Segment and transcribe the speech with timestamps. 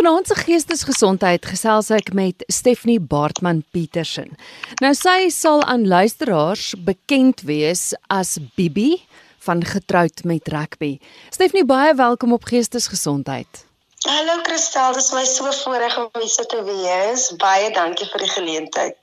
[0.00, 4.30] vanaand se geestesgesondheid gesels ek met Stephanie Baartman Petersen.
[4.80, 9.02] Nou sy sal aan luisteraars bekend wees as Bibi
[9.44, 10.94] van getroud met rugby.
[11.28, 13.66] Stephanie, baie welkom op Geestesgesondheid.
[14.06, 17.28] Hallo Kristal, dit is my so voorreg om hier te wees.
[17.36, 18.96] Baie dankie vir die geleentheid.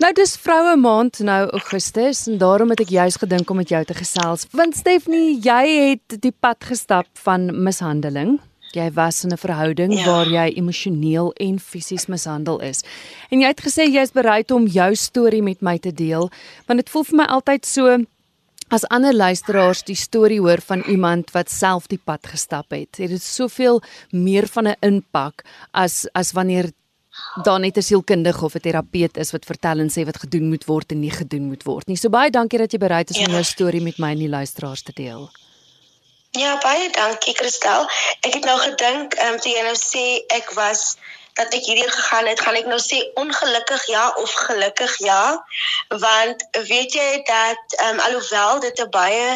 [0.00, 3.84] Nou dis vroue maand nou Augustus en daarom het ek juis gedink om met jou
[3.84, 4.48] te gesels.
[4.56, 8.38] Want Stephanie, jy het die pad gestap van mishandeling
[8.76, 10.04] jy was in 'n verhouding ja.
[10.06, 12.82] waar jy emosioneel en fisies mishandel is.
[13.30, 16.30] En jy het gesê jy is bereid om jou storie met my te deel,
[16.66, 18.04] want dit voel vir my altyd so
[18.68, 22.98] as ander luisteraars die storie hoor van iemand wat self die pad gestap het.
[22.98, 26.72] Het dit soveel meer van 'n impak as as wanneer
[27.42, 30.64] dan net 'n sielkundige of 'n terapeut is wat vertel en sê wat gedoen moet
[30.64, 31.96] word en nie gedoen moet word nie.
[31.96, 33.32] So baie dankie dat jy bereid is om ja.
[33.32, 35.30] jou storie met my en die luisteraars te deel.
[36.36, 37.86] Ja, baie dankie Christel.
[38.20, 40.04] Ek het nou gedink, ehm um, toe jy nou sê
[40.36, 40.96] ek was
[41.36, 45.20] dat ek hierdeur gegaan het, gaan ek nou sê ongelukkig ja of gelukkig ja,
[46.04, 49.30] want weet jy dat ehm um, alhoewel dit 'n baie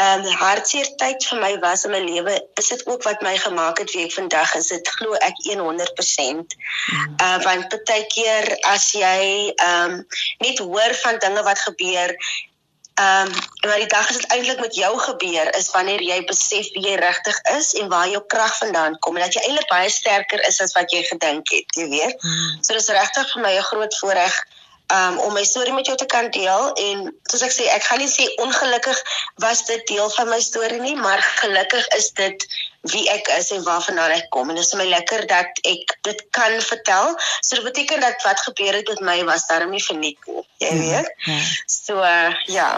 [0.00, 3.36] ehm um, hartseer tyd vir my was in my lewe, is dit ook wat my
[3.38, 4.72] gemaak het wie ek vandag is.
[4.72, 5.60] Dit glo ek 100%.
[5.60, 7.16] Mm.
[7.20, 10.06] Uh want baie keer as jy ehm um,
[10.46, 12.16] net hoor van dinge wat gebeur
[13.00, 13.32] Ehm um,
[13.66, 16.94] maar die dag is dit eintlik met jou gebeur is wanneer jy besef wie jy
[17.00, 20.60] regtig is en waar jou krag vandaan kom en dat jy eintlik baie sterker is
[20.60, 22.16] as wat jy gedink het, jy weet.
[22.20, 22.58] Hmm.
[22.60, 24.36] So dis regtig vir my 'n groot voorreg
[24.92, 28.02] um, om my storie met jou te kan deel en soos ek sê, ek gaan
[28.02, 29.02] nie sê ongelukkig
[29.44, 32.46] was dit deel van my storie nie, maar gelukkig is dit
[32.92, 36.22] wie ek is en waarvandaan ek kom en dit is my lekker dat ek dit
[36.36, 37.14] kan vertel.
[37.40, 40.72] So dit beteken dat wat gebeur het met my was daarom nie verniet nie, jy
[40.72, 41.12] ja, weet.
[41.26, 41.42] Ja, ja.
[41.66, 42.70] So uh, ja.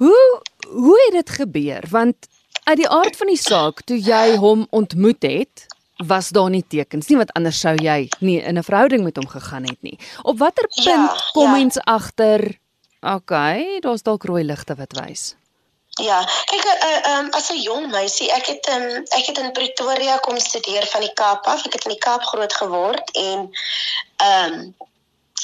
[0.00, 0.20] Hoe
[0.68, 1.84] hoe het dit gebeur?
[1.90, 2.28] Want
[2.64, 5.66] uit die aard van die saak toe jy hom ontmoet het,
[6.06, 9.28] was daar nie tekens nie wat anders sou jy nie in 'n verhouding met hom
[9.28, 9.98] gegaan het nie.
[10.22, 11.80] Op watter ja, punt ja, kom mens ja.
[11.84, 12.58] agter?
[13.00, 15.34] Okay, daar's dalk rooi ligte wat wys.
[16.00, 20.16] Ja, kyk uh, um, as 'n jong meisie, ek het um, ek het in Pretoria
[20.16, 21.66] kom studeer van die Kaap af.
[21.66, 23.50] Ek het in die Kaap groot geword en
[24.16, 24.74] ehm um,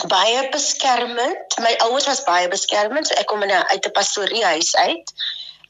[0.09, 1.59] baie beskermend.
[1.59, 3.06] My ouers was baie beskermend.
[3.06, 5.12] So ek kom in 'n uit 'n pastoriehuis uit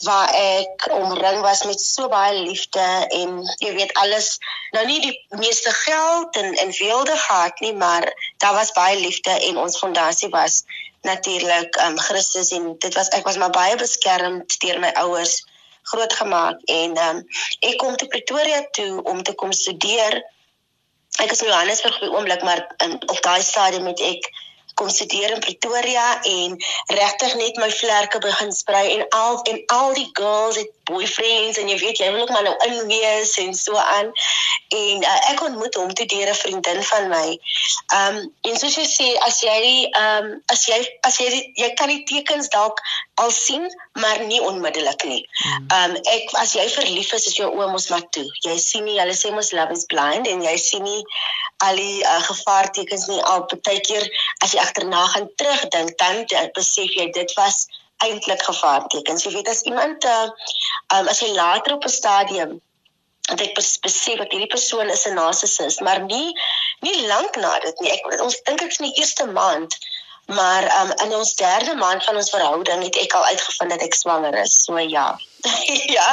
[0.05, 4.37] waar ek omring was met so baie liefde en jy weet alles
[4.77, 8.12] nou nie die meeste geld en en weelde gehad nie maar
[8.45, 10.65] daar was baie liefde en ons fondasie was
[11.07, 15.45] natuurlik um Christus en dit was ek was maar baie beskermd deur my ouers
[15.91, 17.23] grootgemaak en um
[17.61, 20.19] ek kom te Pretoria toe om te kom studeer.
[21.23, 24.27] Ek is in Johannesburg op die oomblik maar in op daai stadium met ek
[24.77, 26.57] kom studeer in Pretoria en
[26.99, 31.71] regtig net my vlerke begin sprei en al en al die girls het boyfriends en
[31.71, 34.13] jy weet jy wil ook maar nou inwees en so aan
[34.75, 37.39] en uh, ek ontmoet hom toe deur 'n vriendin van my.
[37.99, 38.17] Um
[38.51, 41.29] en soos jy sê as jy um as jy as jy
[41.63, 42.83] jy kan die tekens dalk
[43.23, 43.67] al sien
[44.03, 45.23] maar nie onmiddellik nie.
[45.79, 48.27] Um ek as jy verlief is is jou oë mos maar toe.
[48.49, 51.03] Jy sien nie hulle sê mos love is blind en jy sien nie
[51.65, 54.05] al die uh, gevaartekens nie al baie keer
[54.45, 56.27] as jy agterna gaan terugdink dan
[56.59, 57.65] besef jy dit was
[58.05, 59.25] eintlik gevaartekens.
[59.25, 60.29] Jy weet as iemand uh,
[60.95, 62.61] um, as jy later op 'n stadium
[63.27, 66.33] dat ek besef dat hierdie persoon is 'n narcissus, maar nie
[66.81, 67.91] nie lank na dit nie.
[67.93, 69.79] Ek ons dink ek's in die eerste maand
[70.27, 73.95] Maar um, in ons derde maand van ons verhouding het ek al uitgevind dat ek
[73.95, 74.57] swanger is.
[74.65, 75.21] So ja.
[75.99, 76.07] ja.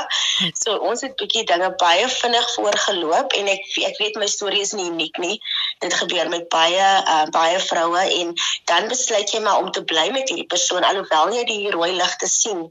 [0.61, 4.75] So ons het bietjie dinge baie vinnig voorgeloop en ek ek weet my storie is
[4.77, 5.39] nie uniek nie.
[5.81, 8.35] Dit gebeur met baie uh, baie vroue en
[8.69, 12.29] dan besluit jy maar om te bly met hierdie persoon alhoewel jy die rooi ligte
[12.29, 12.67] sien.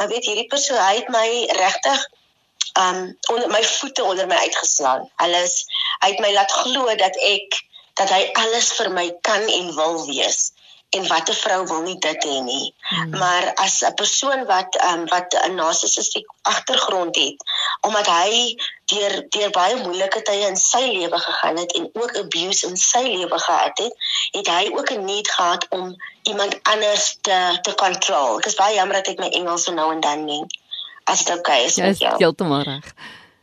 [0.00, 1.28] Maar weet hierdie persoon hy het my
[1.60, 2.08] regtig
[2.80, 5.04] um onder my voete onder my uitgeslaan.
[5.20, 5.66] Alles
[6.00, 7.60] hy het my laat glo dat ek
[8.00, 10.46] dat hy alles vir my kan en wil wees
[10.96, 12.74] en watter vrou wil nie dit hê nie.
[12.88, 13.10] Hmm.
[13.20, 17.36] Maar as 'n persoon wat ehm um, wat 'n narcissistiese agtergrond het,
[17.80, 22.66] omdat hy deur deur baie moeilike tye in sy lewe gegaan het en ook abuse
[22.66, 23.94] in sy lewe gehad het,
[24.30, 28.38] het hy ook 'n need gehad om iemand anders te te control.
[28.38, 30.44] Ek is baie jammer dat ek my Engels so nou en dan nie
[31.04, 31.74] as dit okay is.
[31.74, 32.94] Ja, is heeltemal reg.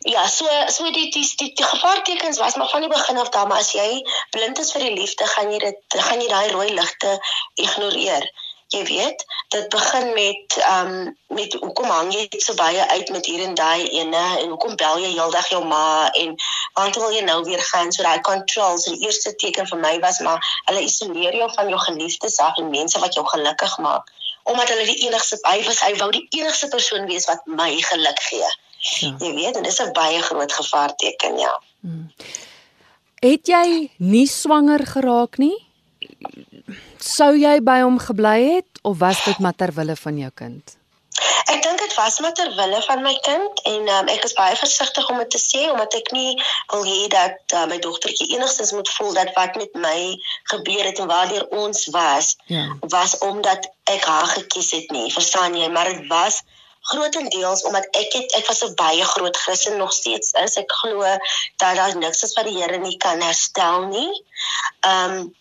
[0.08, 3.48] Ja, so so die die die, die gevaartekens was maar van die begin af daar,
[3.48, 6.68] maar as jy blind is vir die liefde, gaan jy dit gaan jy daai rooi
[6.74, 7.14] ligte
[7.64, 8.28] ignoreer.
[8.76, 9.24] Jy weet,
[9.56, 13.58] dit begin met ehm um, met hoekom hang jy so baie uit met hier en
[13.58, 16.36] daai ene en hoekom bel jy heeldag jou ma en
[16.78, 18.86] want wil jy nou weer gaan so daai controls.
[18.86, 22.70] Die eerste teken vir my was maar hulle isoleer jou van jou geliefdes af en
[22.76, 24.14] mense wat jou gelukkig maak
[24.46, 28.22] omdat hulle die enigste hy was hy wou die enigste persoon wees wat my geluk
[28.30, 28.54] gee.
[28.86, 29.16] Ja.
[29.18, 31.62] Jy weet, dit is 'n baie groot gevaarteken, ja.
[31.80, 32.14] Hmm.
[33.20, 35.58] Het jy nie swanger geraak nie?
[37.00, 40.76] Sou jy by hom gebly het of was dit maar ter wille van jou kind?
[41.46, 44.56] Ek dink dit was maar ter wille van my kind en um, ek is baie
[44.56, 46.34] versigtig om dit te sê omdat ek nie
[46.74, 50.00] wil hê dat uh, my dogtertjie enigstens moet voel dat wat met my
[50.54, 52.66] gebeur het en waardeur ons was ja.
[52.80, 55.14] was omdat ek haar gekies het nie.
[55.14, 55.70] Verstaan jy?
[55.70, 56.42] Maar dit was
[56.92, 60.58] grootendeels omdat ek het ek was 'n baie groot Christen nog steeds is.
[60.64, 61.02] Ek glo
[61.62, 64.24] dat daar niks is wat die Here nie kan herstel nie.
[64.80, 65.36] Ehm um,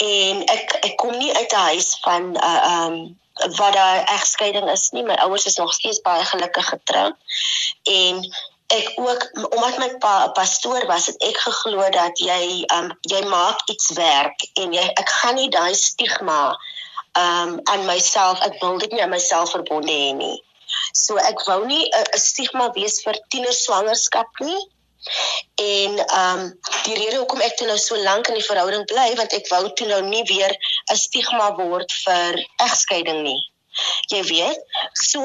[0.00, 3.18] en ek ek kom nie uit 'n huis van 'n uh, eh, ehm um,
[3.56, 5.02] wat daar egskeiding is nie.
[5.02, 7.14] My ouers is nog steeds baie gelukkig getroud.
[7.82, 8.34] En
[8.66, 13.24] ek ook omdat my pa 'n pastoor was, het ek geglo dat jy um jy
[13.24, 16.58] maak iets werk en jy ek gaan nie daai stigma
[17.18, 20.38] um aan myself, ek wil dit nie aan myself verbonde hê nie.
[20.92, 24.60] So ek wou nie 'n stigma wees vir tiener swangerskap nie.
[25.56, 29.08] En ehm um, die rede hoekom ek toe nou so lank in die verhouding bly
[29.20, 30.52] want ek wou toe nou nie weer
[30.92, 33.40] 'n stigma word vir egskeiding nie.
[34.12, 34.60] Jy weet,
[34.94, 35.24] so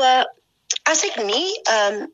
[0.93, 2.13] as ek nie ehm um,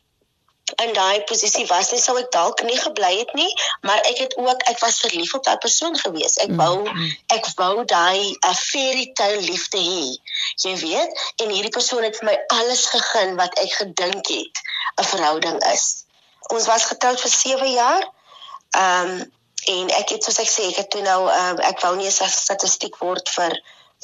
[0.85, 3.49] in daai posisie was nie sou ek dalk nie gebly het nie
[3.87, 7.17] maar ek het ook ek was verlief op daai persoon gewees ek wou mm, mm.
[7.37, 10.05] ek wou daai 'n uh, fairy tale liefde hê
[10.65, 14.63] jy weet en hierdie persoon het vir my alles gegee wat ek gedink het
[14.99, 15.89] 'n verhouding is
[16.51, 18.09] ons was getroud vir 7 jaar.
[18.69, 19.31] Ehm um,
[19.61, 22.29] en ek het soos ek sê, ek het toe nou um, ek wou nie 'n
[22.33, 23.53] statistiek word vir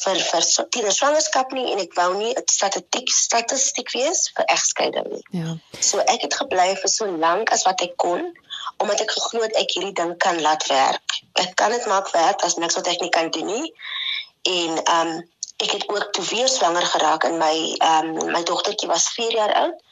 [0.03, 5.07] vir vir tiener swangerskap nie en ek wou nie 'n statistiek statistiek wees vir egskeiding
[5.13, 5.23] nie.
[5.39, 5.55] Ja.
[5.79, 8.27] So ek het gebly vir so lank as wat ek kon
[8.77, 11.17] omdat ek geglo het ek hierdie ding kan laat werk.
[11.33, 13.73] Ek kan dit maak werk as niks wat ek nie kan doen nie.
[14.43, 15.27] En ehm um,
[15.57, 19.33] ek het ook toe weer swanger geraak en my ehm um, my dogtertjie was 4
[19.33, 19.85] jaar oud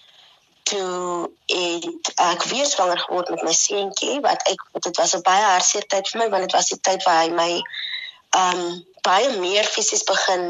[0.65, 5.43] toe het ek weer swanger geword met my seentjie wat ek dit was 'n baie
[5.43, 7.51] hartseer tyd vir my want dit was die tyd waar hy my
[8.41, 10.45] um, baie meer fisies begin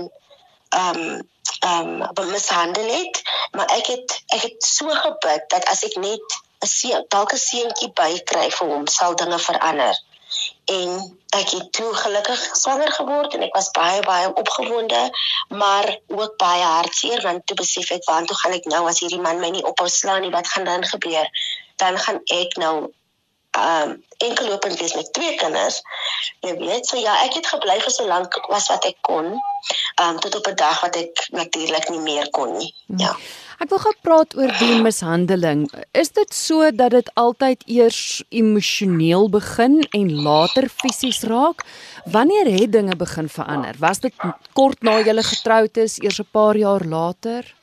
[0.69, 1.29] ehm um,
[1.59, 3.21] ehm um, mishandel het
[3.51, 7.45] maar ek het ek het so gebid dat as ek net 'n seun dalk 'n
[7.49, 9.95] seentjie bykry vir hom sal dinge verander.
[10.77, 10.89] En
[11.39, 15.01] ek het toe gelukkig swanger geword en ek was baie baie opgewonde
[15.61, 19.21] maar ook baie hartseer want toe besef ek waar toe gaan ek nou as hierdie
[19.27, 20.33] man my nie ophou slaan nie?
[20.37, 21.27] Wat gaan dan gebeur?
[21.83, 22.75] Dan gaan ek nou
[23.55, 25.81] ehm um, enkel lopend wees met twee kinders
[26.45, 30.09] jy weet so ja ek het gebly vir so lank was wat ek kon ehm
[30.09, 33.33] um, tot op 'n dag wat ek natuurlik nie meer kon nie ja hmm.
[33.63, 35.63] Ek wil gepraat oor die mishandeling.
[35.95, 41.63] Is dit so dat dit altyd eers emosioneel begin en later fisies raak?
[42.11, 43.77] Wanneer het dinge begin verander?
[43.79, 44.15] Was dit
[44.53, 47.55] kort na julle getroud is, eers 'n paar jaar later?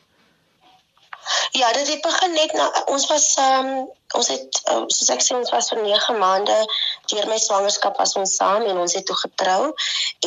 [1.53, 5.23] Ja, dit het begin net na ons was ehm um, ons het um, soos ek
[5.25, 6.57] sê ons was vir 9 maande
[7.13, 9.73] deur my swangerskap was ons saam en ons het toe getrou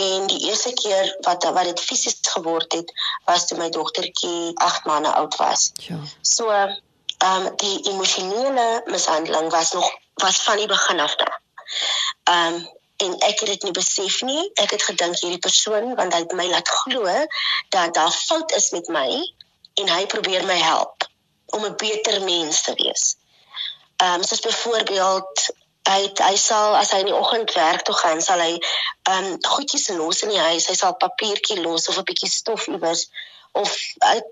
[0.06, 2.94] en die eerste keer wat wat dit fisies geword het
[3.30, 5.72] was toe my dogtertjie 8 maande oud was.
[5.90, 6.00] Ja.
[6.22, 9.92] So ehm um, die emosionele mishandeling was nog
[10.24, 11.42] was van die begin af daar.
[12.24, 12.66] Ehm um,
[12.98, 14.52] en ek het dit nie besef nie.
[14.62, 17.12] Ek het gedink hierdie persoon want hy het my laat glo
[17.76, 19.10] dat daar fout is met my
[19.82, 21.08] en hy probeer my help
[21.46, 23.16] om 'n beter mens te wees.
[24.04, 25.46] Ehm um, soos byvoorbeeld
[25.90, 29.38] hy hy sal as hy in die oggend werk toe gaan, sal hy ehm um,
[29.54, 30.68] goedjies los in die huis.
[30.68, 33.08] Hy sal papiertjie los of 'n bietjie stof iewers
[33.56, 33.72] of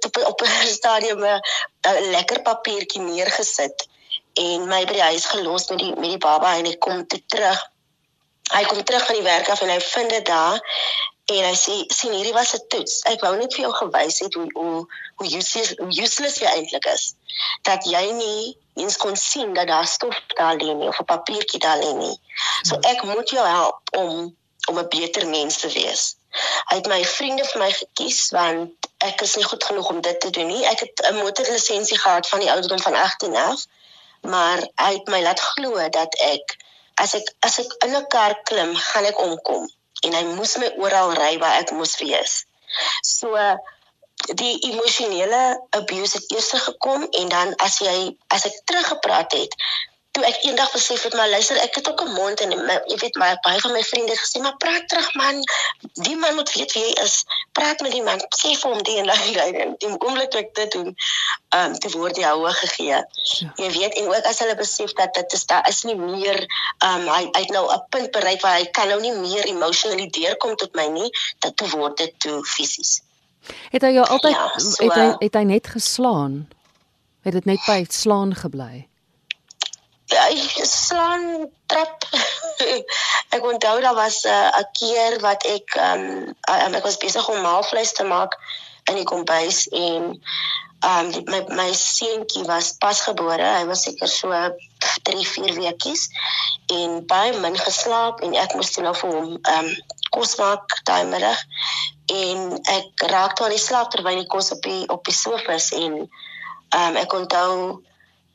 [0.08, 3.88] op op 'n stadium 'n lekker papiertjie neergesit
[4.34, 7.22] en my by die huis gelos met die met die baba en hy kom toe
[7.28, 7.62] terug.
[8.54, 10.60] Hy kom terug van die werk af en hy vind dit daar
[11.32, 12.96] en hy sê sien hierdie was 'n toets.
[13.12, 14.80] Ek wou net vir jou gewys het hoe hoe
[15.18, 17.04] hoe useless hoe useless jy eintlik is.
[17.68, 21.60] Dat jy nie eens kon sien dat daar stof daar lê nie of 'n papiertjie
[21.60, 22.18] daar lê nie.
[22.64, 24.36] So ek moet jou help om
[24.70, 26.16] om 'n beter mens te wees.
[26.70, 30.20] Hy het my vriende vir my gekies want ek is nie goed genoeg om dit
[30.20, 30.66] te doen nie.
[30.66, 33.66] Ek het 'n motorlisensie gehad van die ouderdom van 18 af,
[34.22, 36.58] maar hy het my laat glo dat ek
[36.96, 39.72] as ek as ek in 'n kar klim, gaan ek omkom
[40.08, 42.44] en hy moes my oral ry waar ek moes wees.
[43.02, 43.38] So
[44.40, 45.42] die emosionele
[45.80, 47.96] abuse het eers gekom en dan as jy
[48.28, 49.56] as ek teruggepraat het
[50.14, 52.98] toe ek eendag besef het maar luister ek het ook 'n mond en my, jy
[53.02, 55.40] weet my baie van my vriende gesê maar praat terug man.
[55.94, 57.16] Die man moet weet wie hy is.
[57.52, 58.20] Praat met die man.
[58.42, 60.94] Sê vir hom die en daai en die oomblik toe ek dit doen
[61.58, 63.02] um te word die houe gegee.
[63.40, 63.54] Ja.
[63.56, 66.40] jy weet en ook as hulle besef dat dit is daar is nie meer
[66.86, 70.10] um hy hy het nou 'n punt bereik waar hy kan nou nie meer emotionally
[70.10, 73.02] deurkom tot my nie dat toe word dit toe fisies.
[73.70, 76.48] Het hy jou altyd ja, so, het hy het hy net geslaan?
[77.22, 78.88] Het dit net by slaan gebly
[80.12, 82.06] hy slaan trap.
[83.36, 87.42] ek onthou daar was 'n uh, keer wat ek ehm um, ek was besig om
[87.42, 88.38] maalvleis te maak
[88.90, 90.22] in die kombuis en
[90.84, 93.48] ehm um, my my seentjie was pasgebore.
[93.58, 94.30] Hy was seker so
[95.04, 96.10] 3, 4 weekies
[96.68, 99.70] en baie min geslaap en ek moes toe nou vir hom um,
[100.12, 101.40] kos maak daai middag
[102.14, 105.72] en ek raak toe aan die slaap terwyl die kos op die op die sofas
[105.72, 107.82] en ehm um, ek onthou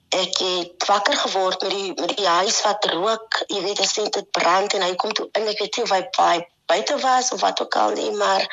[0.09, 4.31] ek het wakker geword met die met die huis wat rook, jy weet as dit
[4.31, 7.41] brand en hy kom toe in ek weet nie of hy baie buite was of
[7.41, 8.45] wat ook al nie, maar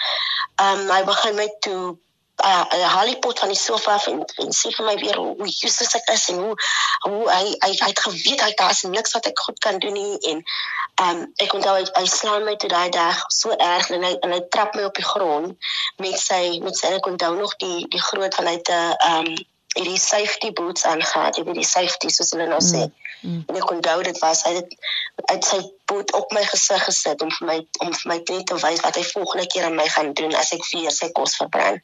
[0.56, 1.96] ehm um, hy begin met toe
[2.44, 2.64] uh,
[2.96, 6.28] halipot van die sofa af en, en sê vir my weer hoe useless ek is
[6.34, 6.54] en hoe
[7.08, 10.18] hoe hy hy, hy het geweet hy daar's niks wat ek goed kan doen nie.
[10.32, 10.44] En
[11.06, 14.36] um, ek onthou hy, hy slaan my toe daai dag so erg en hy en
[14.36, 15.72] hy trap my op die grond
[16.04, 19.36] met sy met sy ek onthou nog die die groot vanuit 'n ehm um,
[19.76, 22.86] hierdie safety boots aangetree, jy weet die safety soos hulle nou sê.
[22.86, 23.42] Mm, mm.
[23.50, 24.78] En ek onthou dit was hy het
[25.32, 25.60] uit sy
[25.92, 29.04] boot op my gesig gesit om vir my om vir my te wys wat hy
[29.12, 31.84] volgende keer aan my gaan doen as ek weer sy kos verbrand.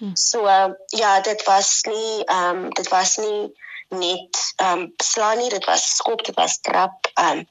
[0.00, 0.14] Mm.
[0.16, 3.50] So uh, ja, dit was nie ehm um, dit was nie
[3.90, 7.10] net ehm um, slaan nie, dit was skop, dit was trap.
[7.14, 7.46] Ehm um,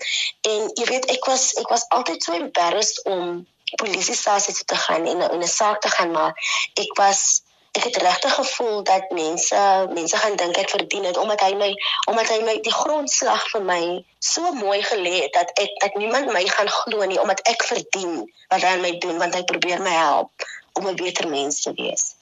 [0.53, 3.46] en jy weet ek was ek was altyd so embarrassed om
[3.77, 6.34] polisiestasie te gaan en 'n 'n saak te gaan maar
[6.74, 7.41] ek was
[7.78, 11.70] ek het regtig gevoel dat mense mense gaan dink ek verdien dit omdat hy my
[12.12, 13.82] omdat hy my die grondslag vir my
[14.20, 18.24] so mooi gelê het dat ek dat niemand my gaan glo nie omdat ek verdien
[18.50, 21.74] wat hy aan my doen want hy probeer my help om 'n beter mens te
[21.76, 22.16] wees.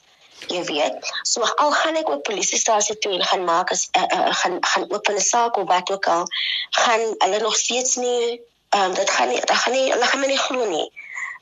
[0.46, 4.34] Jy weet, so al gaan ek op polisiestasie toe en gaan maak as uh, uh,
[4.40, 6.24] gaan gaan open 'n saak of wat ook al,
[6.70, 10.20] gaan hulle nog steeds nie ehm um, dit gaan nie dit gaan nie hulle gaan
[10.20, 10.88] my nie glo nie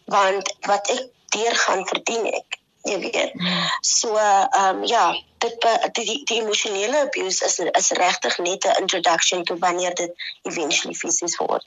[0.05, 1.03] want wat ek
[1.35, 3.33] deur gaan verdien ek jy weet.
[3.81, 8.81] So ehm um, ja, dit die die, die emosionele abuse is is regtig net 'n
[8.81, 10.13] introduction tot wanneer dit
[10.43, 11.67] eventually fisies word.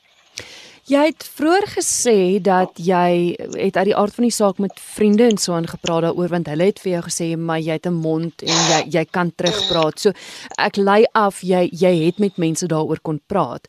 [0.89, 5.27] Jy het vroeër gesê dat jy het uit die aard van die saak met vriende
[5.29, 8.41] en so aangepraat daaroor want hulle het vir jou gesê maar jy het 'n mond
[8.41, 9.99] en jy jy kan terugpraat.
[9.99, 10.11] So
[10.57, 13.67] ek lei af jy jy het met mense daaroor kon praat.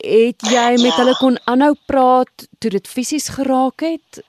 [0.00, 0.96] Het jy met ja.
[0.96, 4.24] hulle kon aanhou praat toe dit fisies geraak het?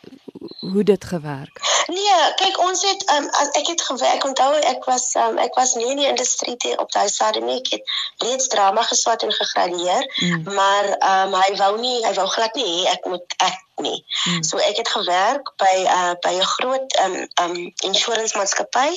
[0.60, 1.60] hoe dit gewerk?
[1.88, 4.24] Nee, kyk ons het um, ek het gewerk.
[4.28, 7.60] Onthou ek was um, ek was nie in die industrie te, op daai stadium nie.
[7.62, 7.94] Ek het
[8.26, 10.44] reeds drama geswat en gegradueer, mm.
[10.58, 14.02] maar um, hy wou nie hy wou glad nie hê ek moet ek nie.
[14.26, 14.44] Mm.
[14.44, 18.92] So ek het gewerk by uh, by 'n groot um, um insurance maatskappy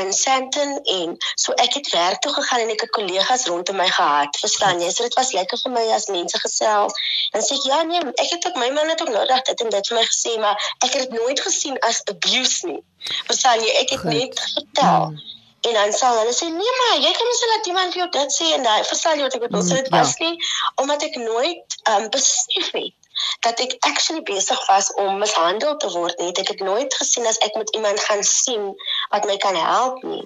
[0.00, 3.88] in Sandton en so ek het werk toe gegaan en ek het kollegas rondom my
[3.88, 4.36] gehad.
[4.40, 4.90] Verstaan jy?
[4.90, 6.96] So dit was lekker vir my as mense gesels.
[7.32, 9.74] En sê ek ja nee, ek het ook my man het ook nodig dit en
[9.76, 12.80] dit vir my gesê, maar ek het dit nooit gesien as abuse nie.
[13.28, 13.76] Verstaan jy?
[13.82, 14.16] Ek het Goed.
[14.16, 15.12] net vertel.
[15.12, 15.30] Hmm.
[15.62, 18.34] En dan sal hulle sê nee maar jy kan mos laat iemand vir jou dit
[18.34, 19.62] sê en daai verstaan jy wat ek bedoel?
[19.68, 20.26] So dit was ja.
[20.26, 20.50] nie
[20.82, 23.01] omdat ek nooit um besef het
[23.40, 26.32] dat ek actually besig was om mishandel te word nie.
[26.32, 28.70] Ek het nooit gesien as ek met iemand gaan sien
[29.10, 30.22] wat my kan help nie.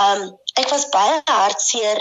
[0.00, 2.00] Um ek was baie hartseer.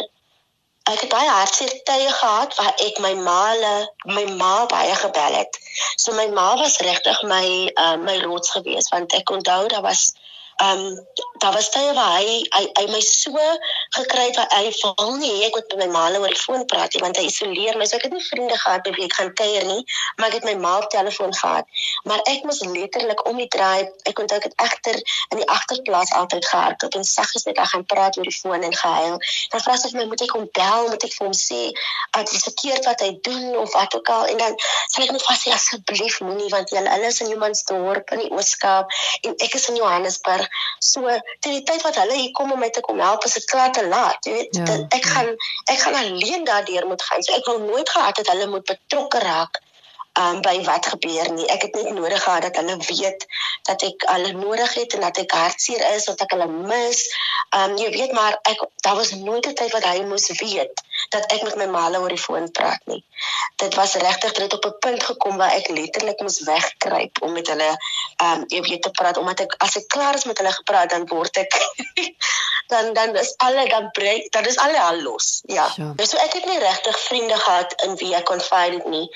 [0.90, 5.60] Ek het baie hartseer tye gehad waar ek my maale, my ma baie gebel het.
[5.98, 7.46] So my ma was regtig my
[7.76, 10.14] uh, my rots gewees want ek onthou daar was
[10.60, 11.08] ehm um,
[11.40, 13.44] daar was tye waar hy hy, hy my so
[13.96, 16.94] gekry het dat hy wil nie ek moet met my ma oor die foon praat
[16.94, 19.66] nie want hy isoleer my so ek het nie vriende gehad wie ek gaan kuier
[19.72, 19.84] nie
[20.18, 21.66] maar ek het my ma op telefoon gehad.
[22.04, 24.98] Maar ek moes letterlik om die draai ek ek het egter
[25.30, 29.18] in die agterplaas altyd gehardop en saggies net gaan praat oor die foon en gehuil.
[29.52, 30.90] Dan vra sy vir my moet ek hom bel?
[30.92, 31.62] Moet ek vir hom sê
[32.18, 34.28] dat dit verkeerd wat hy doen of wat ook al.
[34.34, 34.58] En dan
[34.92, 38.92] sê ek net vas asseblief moenie want jy hulle is in Johannesburg in die Ooskaap
[39.24, 40.49] en ek is in Johannesburg
[40.80, 41.08] So
[41.40, 43.72] teen die tyd wat hulle hier kom om my te kom help, is dit klaar
[43.76, 44.26] te laat.
[44.26, 45.16] Jy weet, ja, ek ja.
[45.16, 45.34] gaan
[45.74, 47.24] ek gaan alleen daardeur moet gaan.
[47.24, 49.62] So ek wil nooit gehad het hulle moet betrokke raak
[50.20, 51.48] um, by wat gebeur nie.
[51.54, 53.26] Ek het net nodig gehad dat hulle weet
[53.70, 57.02] dat ek hulle nodig het en dat ek hartseer is of ek hulle mis.
[57.56, 61.32] Um jy weet maar ek daar was nooit 'n tyd wat hy moes weet dat
[61.34, 63.04] ek met my ma oor die foon praat nie.
[63.56, 67.48] Dit was regtig dit op 'n punt gekom waar ek letterlik moes wegkruip om met
[67.48, 67.72] hulle
[68.24, 71.08] um jy weet te praat omdat ek as ek klaar is met hulle gepraat dan
[71.08, 71.54] word ek
[72.70, 75.42] dan dan is alle dan breek dan is alle al los.
[75.46, 75.68] Ja.
[75.76, 75.94] ja.
[76.06, 79.08] So ek het nie regtig vriende gehad in wie ek confide nie.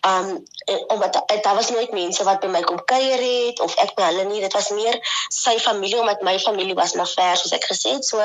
[0.00, 0.44] Um
[0.86, 4.24] omdat daar was nooit mense wat by my kom kuier het of ek by hulle
[4.30, 4.40] nie.
[4.40, 4.96] Dit was meer
[5.28, 8.06] sy familie omdat my familie was maar ver soos ek gesê het.
[8.08, 8.24] So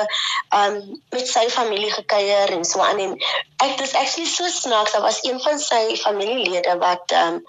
[0.56, 0.80] um
[1.12, 3.14] met sy familie gekuier en so aan en
[3.68, 4.96] ek dis actually so snaaks.
[4.96, 7.42] Daar was een van sy familielede wat um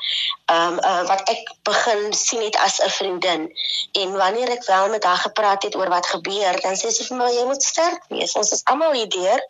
[0.51, 3.48] um uh, wat ek begin sien het as 'n vriendin.
[3.91, 7.17] En wanneer ek wel met haar gepraat het oor wat gebeur, dan sê sy vir
[7.17, 8.36] my jy moet sterk wees.
[8.39, 9.41] Ons is almal hier deur.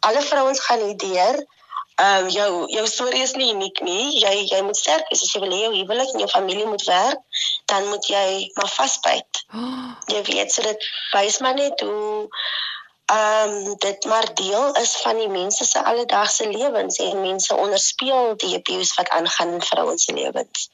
[0.00, 1.46] alle vrouens gaan hierdeur.
[1.94, 4.20] Ehm um, jou jou storie is nie uniek nie.
[4.20, 6.84] Jy jy moet sterk wees as jy wil hê jou huwelik en jou familie moet
[6.86, 7.18] werk,
[7.66, 9.42] dan moet jy maar vasbyt.
[9.54, 9.88] Oh.
[10.14, 12.28] Jy weet so dit wys maar net hoe
[13.08, 18.36] ehm um, dit maar deel is van die mense se alledaagse lewens en mense onderspeel
[18.36, 20.70] die abuse wat aangaan in vrouens se lewens.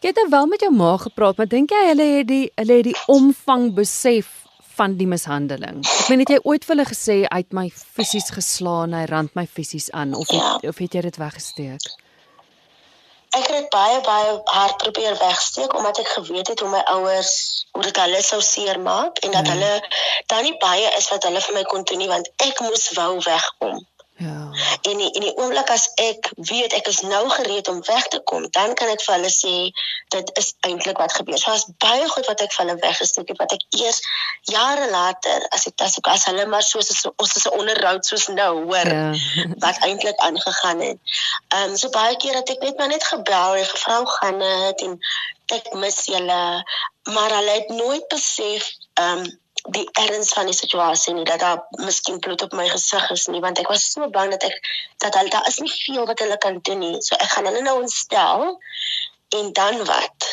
[0.00, 2.80] Jy het nou wel met jou ma gepraat, maar dink jy hulle het die hulle
[2.80, 4.43] het die omvang besef
[4.78, 5.82] van die mishandeling.
[5.86, 9.46] Ek meen het jy ooit vir hulle gesê uit my fisies geslaan, hy rand my
[9.46, 10.70] fisies aan of het, ja.
[10.70, 11.92] of het jy dit weggesteek?
[13.34, 17.32] Ek het baie baie hard probeer wegsteek omdat ek geweet het hoe my ouers
[17.74, 19.56] hoe dit hulle sou seermaak en dat ja.
[19.56, 19.72] hulle
[20.30, 23.18] dan nie baie is wat hulle vir my kon doen nie want ek moes wou
[23.26, 23.82] wegkom.
[24.16, 24.50] Ja.
[24.82, 28.46] En in die oomblik as ek weet ek is nou gereed om weg te kom,
[28.50, 29.54] dan kan ek vir hulle sê
[30.14, 31.38] dit is eintlik wat gebeur.
[31.40, 33.98] So as baie goed wat ek vir hulle weggesteek het wat ek eers
[34.52, 38.06] jare later as ek as ek as hulle maar soos as, ons is 'n onderhoud
[38.06, 39.04] soos nou hoor ja.
[39.66, 40.98] wat eintlik aangegaan het.
[41.50, 44.88] Ehm um, so baie keer dat ek net maar net gebel en gevra gaan dit
[44.88, 44.98] en
[45.58, 46.42] ek mis julle,
[47.10, 49.42] maar hulle het nooit besef ehm um,
[49.72, 53.40] die erns van die situasie nie dat daar miskien bloed op my gesig is nie
[53.40, 54.58] want ek was so bang dat ek
[55.00, 56.96] dat hulle daar is nie veel wat hulle kan doen nie.
[57.00, 58.58] So ek gaan hulle nou instel
[59.38, 60.28] en dan wat?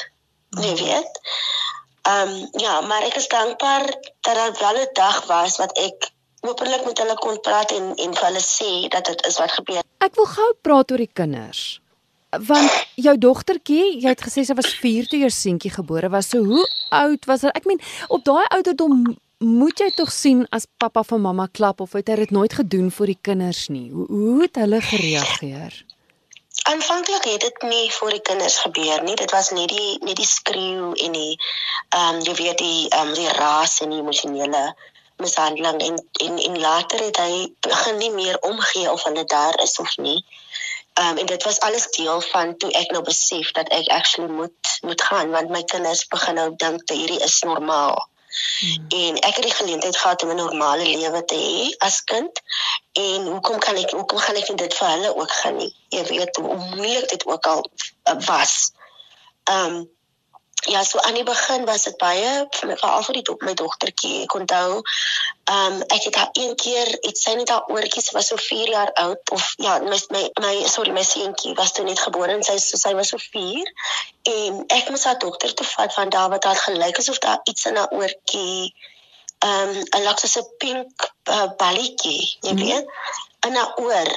[0.59, 1.21] Nee weet.
[2.01, 3.87] Ehm um, ja maar ek is dankbaar
[4.21, 6.11] dat daar wel 'n dag was wat ek
[6.41, 9.83] openlik met hulle kon praat en en vir hulle sê dat dit is wat gebeur.
[10.01, 11.79] Ek wil gou praat oor die kinders.
[12.31, 16.29] Want jou dogtertjie, jy het gesê sy was 4 toe jou seentjie gebore was.
[16.31, 17.51] So hoe oud was sy?
[17.51, 19.03] Ek meen, op daai ouderdom
[19.41, 22.91] moet jy tog sien as pappa van mamma klap of het hy dit nooit gedoen
[22.93, 23.89] vir die kinders nie?
[23.89, 25.73] Hoe hoe het hulle gereageer?
[26.69, 29.15] Aanvanklik het dit nie vir die kinders gebeur nie.
[29.17, 31.33] Dit was net die net die skreeu en die
[31.89, 34.63] ehm um, jy weet die ehm um, die raas en die emosionele
[35.21, 39.79] mishandeling en en en later het hy begin nie meer omgee of hulle daar is
[39.79, 40.21] of nie.
[40.99, 44.77] Um, en dit was alles deel van toe ek nou besef dat ek actually moet
[44.85, 48.10] moet gaan want my kinders begin nou dink dat hierdie is normaal.
[48.59, 48.85] Hmm.
[48.89, 52.41] En ek het die geleentheid gehad om 'n normale lewe te hê as kind.
[52.91, 55.75] En hoekom kan ek hoekom gaan ek dit vir hulle ook gaan nie?
[55.89, 57.69] Jy weet hoe moeilik dit ook al
[58.25, 58.71] was.
[59.43, 59.89] Ehm um,
[60.69, 64.23] Ja, so aan die begin was dit baie veral vir die do my dogtertjie.
[64.27, 64.81] Ek onthou,
[65.49, 68.69] ehm um, ek het haar een keer iets sy net haar oortjies was so 4
[68.69, 72.45] jaar oud of ja, my my, my sorry, my seentjie was toe net gebore en
[72.45, 73.73] sy so sy was so 4
[74.35, 77.65] en ek moes haar dokter toe vat van daar wat haar gelyk asof daar iets
[77.65, 78.69] in haar oortjie
[79.41, 82.63] ehm um, 'n lakse se pink uh, balletjie, jy mhm.
[82.65, 83.49] weet, mm.
[83.49, 84.09] in haar oor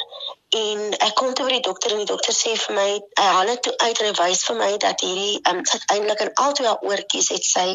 [0.61, 2.89] en ek kom toe by die dokter en die dokter sê vir my
[3.21, 6.27] hy haal dit toe uit en hy wys vir my dat hierdie um, sit eintlik
[6.27, 7.69] in albei haar oortjies het sy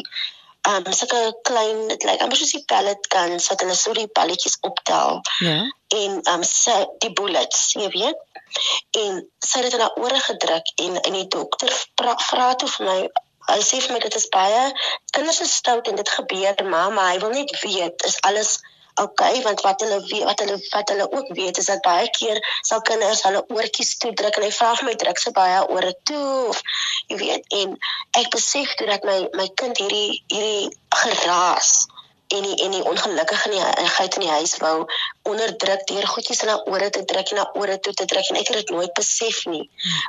[0.68, 4.58] um sulke klein dit lyk amper soos die pellet guns wat hulle so die balletjies
[4.68, 5.22] optel.
[5.40, 5.62] Ja.
[6.00, 8.20] En um sy die bullets, jy weet.
[9.00, 12.86] En sy het dit in haar ore gedruk en en die dokter vra toe vir
[12.90, 12.98] my
[13.50, 14.64] hy sê vir my dit is baie
[15.16, 18.58] kinders is stout en dit gebeur maar maar hy wil net weet is alles
[18.94, 22.40] okay want wat hulle weet wat hulle wat hulle ook weet is dat baie keer
[22.62, 26.48] sal kinders hulle oortjies toedruk en hy vra vir my druk se baie ore toe
[26.48, 26.62] of
[27.08, 27.78] jy weet en
[28.22, 30.70] ek besef toe dat my my kind hierdie hierdie
[31.02, 31.72] geraas
[32.30, 33.62] en die en die ongelukkige
[33.96, 34.86] geit in die huis wou
[35.22, 38.38] onderdruk deur goedjies in haar ore te druk en haar ore toe te druk en
[38.42, 39.64] ek het dit nooit besef nie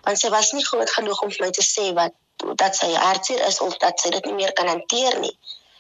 [0.06, 2.18] want sy was nie groot genoeg om vir my te sê wat
[2.62, 5.34] dat sy hartseer is of dat sy dit nie meer kan hanteer nie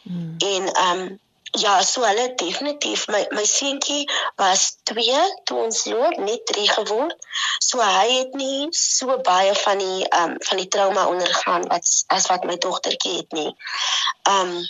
[0.07, 0.33] hmm.
[0.53, 1.19] en ehm um,
[1.59, 4.05] Ja, so hulle definitief my my seentjie
[4.39, 7.15] was 2 toe ons loop, net 3 geword.
[7.59, 11.89] So hy het nie so baie van die ehm um, van die trauma ondergaan wat
[12.07, 13.51] as wat my dogtertjie het nie.
[14.23, 14.69] Ehm um,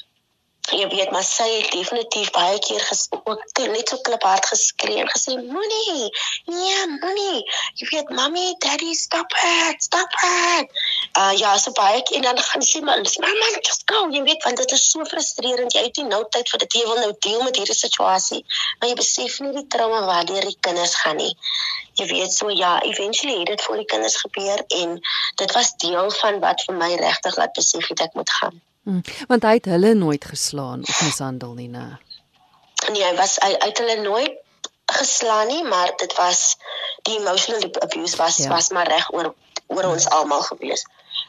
[0.70, 2.84] jy weet maar sy het definitief baie keer
[3.24, 6.10] ook net so kliphard geskree en gesê moenie.
[6.46, 7.42] Nee moenie.
[7.80, 10.70] Jy weet mami daddy stop it stop it.
[11.18, 14.08] Uh ja so baie keer en dan gaan sy maar mama just go.
[14.14, 15.74] Jy weet want dit is so frustrerend.
[15.74, 16.80] Jy het nie nou tyd vir dit.
[16.80, 18.44] Jy wil nou deel met hierdie situasie
[18.80, 21.34] maar jy besef nie die trauma wat deur die kinders gaan nie.
[22.00, 25.00] Jy weet so ja eventually het dit vir die kinders gebeur en
[25.44, 29.02] dit was deel van wat vir my regtig laat besef het ek moet gaan Hmm,
[29.28, 32.00] want hy het hulle nooit geslaan of mishandel nie, né?
[32.90, 34.40] Nee, hy was uit, uit hulle nooit
[34.92, 36.58] geslaan nie, maar dit was
[37.02, 38.50] die emotional abuse was ja.
[38.50, 39.34] was maar reg oor
[39.68, 40.86] oor ons almal gewees.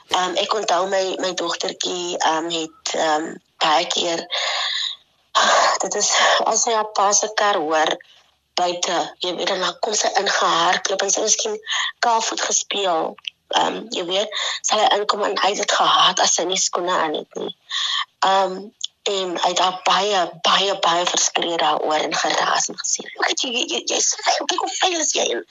[0.08, 4.26] Ehm um, ek onthou my my dogtertjie ehm um, het ehm um, baie keer
[5.82, 6.10] dit is
[6.44, 7.92] as sy haar pa se kar hoor
[8.60, 11.54] buite, jy weet dan kom sy ingehardloop en sy miskien
[12.04, 13.14] kaalvoet gespeel
[13.52, 14.38] ehm um, jy weet,
[14.72, 17.56] hy inkom en hy het dit gehaat as sy nie skoene aan het nie.
[18.26, 23.02] Ehm um, en hy het daar baie baie baie verskree daaroor en geraas en gesê
[23.18, 25.42] kyk jy jy jy's kyk hoe vuil is jy en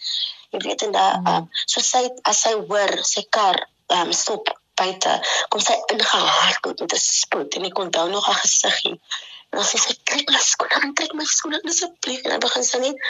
[0.56, 3.60] jy weet en daai um, so sy as sy hoor sy kar
[3.98, 5.18] um, stop buite
[5.52, 8.96] kom sy ingehardloop met 'n spoed en ek kon dan nog haar gesiggie
[9.52, 12.22] En dan sê sy, kyk my skoene, kyk my skoene asseblief.
[12.24, 13.02] En dan begin sy net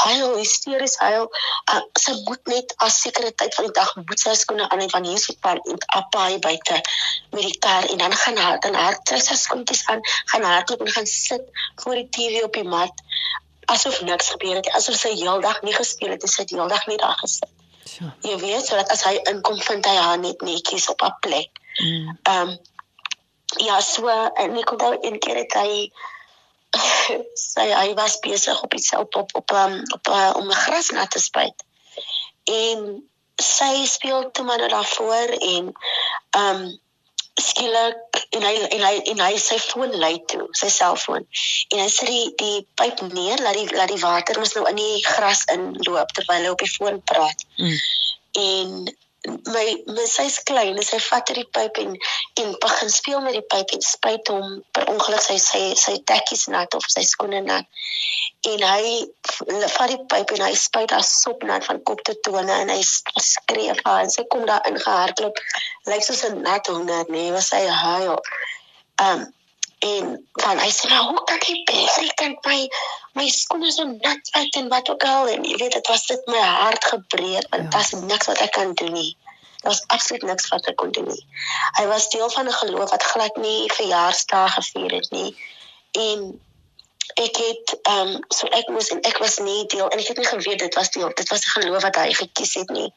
[0.00, 1.26] huil, hysteries huil.
[1.72, 4.94] Uh, sy moet net as sekere tyd van die dag moet sy skoene aan het
[4.96, 6.80] want hier is die pan en appa hy buite
[7.34, 10.00] met die kar en dan gaan haar dan haar trek sy skoentjies aan,
[10.32, 11.44] gaan hardloop en gaan sit
[11.84, 13.04] voor die TV op die mat
[13.70, 17.18] asof niks gebeur het, asof sy heeldag nie gespeel het, sy het heeldag net daar
[17.20, 17.52] gesit.
[17.98, 18.10] Ja.
[18.24, 21.60] Jy weet, sodat as hy inkom vind hy haar net netjies op haar plek.
[21.78, 22.18] Ehm mm.
[22.34, 22.58] um,
[23.58, 25.92] ja, so en ek onthou een keer het hy
[27.34, 30.90] sy hy was besig op iets op op op um, op uh, om 'n gras
[30.90, 31.64] nat te spuit.
[32.44, 33.08] En
[33.42, 35.72] sy speel toe maar daarvoor en
[36.30, 36.78] ehm um,
[37.40, 41.26] skielik en hy en hy en hy sy foon lui toe, sy selfoon.
[41.70, 44.80] En hy sit die die pyp neer, laat die laat die water mos nou in
[44.80, 47.46] die gras inloop terwyl hy op die foon praat.
[47.56, 47.78] Mm.
[48.44, 51.90] En my my sy's klein en sy vat hierdie pyp en
[52.42, 56.46] en begin speel met die pyp en spuit hom per ongeluk sy sy sy tekkies
[56.54, 57.66] nat of sy skoene nat.
[58.48, 58.94] En hy
[59.76, 62.80] vat die pyp en hy spuit haar sop nat van kop tot tone en hy
[62.84, 65.44] skree vir haar en sy kom daar ingehardloop
[65.92, 68.16] lyk soos 'n nat honder nee was sy huil.
[69.08, 69.28] Um
[69.80, 72.58] en van hy sê nou hoe kan jy besig kan my
[73.16, 75.28] my skoene so nat uit en wat ook al.
[75.28, 77.70] En jy weet dit was dit my hart gebreek want ja.
[77.76, 79.16] daar's niks wat ek kan doen nie.
[79.64, 81.24] Daar's absoluut niks wat ek kon doen nie.
[81.78, 85.32] Hy was deel van 'n geloof wat glad nie verjaarsdag gevier het nie.
[85.92, 86.40] En
[87.14, 90.20] ek het ehm um, so ek moes en ek was nie deel en ek het
[90.20, 92.92] nie geweet dit was deel dit was 'n geloof wat hy gekies het nie.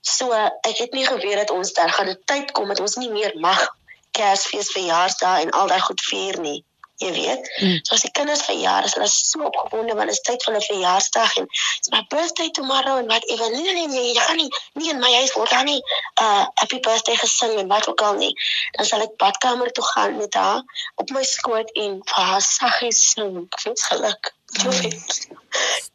[0.00, 0.30] So
[0.62, 3.34] ek het nie geweet dat ons daar gaan 'n tyd kom dat ons nie meer
[3.34, 3.74] mag
[4.10, 6.64] Kersfees, verjaarsdae en al daai goed vier nie.
[6.96, 7.48] Jy weet.
[7.60, 7.80] Mm.
[7.84, 10.64] So as die kinders verjaar, is hulle so opgewonde want dit is tyd vir 'n
[10.64, 14.48] verjaarsdag en it's my birthday tomorrow and what even nee nee nee, jy gaan nie
[14.80, 15.82] nie in my huis word dan nie
[16.22, 18.32] uh happy birthday gesing en wat ook al nie.
[18.78, 20.64] Dan sal ek badkamer toe gaan met haar
[20.96, 23.44] op my skoot en vir haar saggies sing.
[23.44, 24.32] Ek geluk.
[24.56, 24.80] Jy mm.
[24.80, 25.28] weet.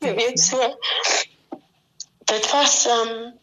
[0.06, 0.74] Jy weet so.
[2.30, 3.40] Dit was um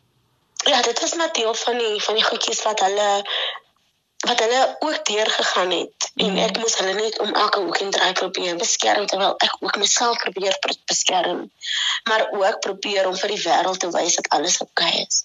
[0.64, 3.10] ja, dit is net deel van die van die goedjies wat hulle
[4.26, 6.38] wat hulle ook deurgegaan het en mm.
[6.42, 10.18] ek moes hulle net om elke hoek en draai probeer beskerm terwyl ek ook myself
[10.24, 10.58] probeer
[10.90, 11.50] beskerm
[12.08, 15.24] maar ook probeer om vir die wêreld te wys dat alles oukei okay is.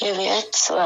[0.00, 0.76] Jy weet, so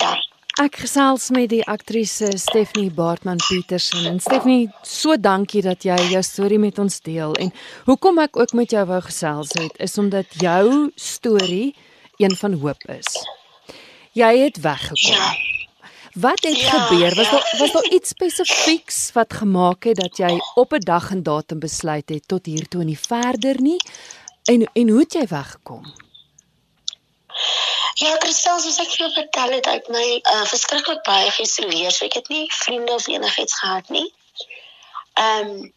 [0.00, 0.14] ja.
[0.62, 6.22] Ek gesels met die aktrise Stephanie Baartman Petersen en Stephanie, so dankie dat jy jou
[6.22, 7.50] storie met ons deel en
[7.88, 11.74] hoekom ek ook met jou wou gesels het is omdat jou storie
[12.22, 13.10] een van hoop is.
[14.14, 15.18] Jy het weggekom.
[15.18, 15.53] Ja.
[16.14, 17.14] Wat het ja, gebeur?
[17.14, 17.30] Was ja.
[17.30, 21.58] daar was daar iets spesifieks wat gemaak het dat jy op 'n dag en datum
[21.58, 23.80] besluit het tot hier toe en nie verder nie?
[24.44, 25.94] En en hoe het jy weggekom?
[27.94, 31.90] Ja, Christel, soos ek vir vertel het, ek my uh, verskriklik baie geïsoleer.
[31.90, 34.12] So ek het nie vriende of enigiets gehad nie.
[35.12, 35.72] Ehm um,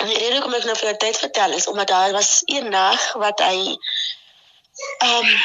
[0.00, 2.70] en die rede hoekom ek nou vir jou tyd vertel is omdat daar was een
[2.70, 3.76] nag wat hy
[4.98, 5.38] ehm um,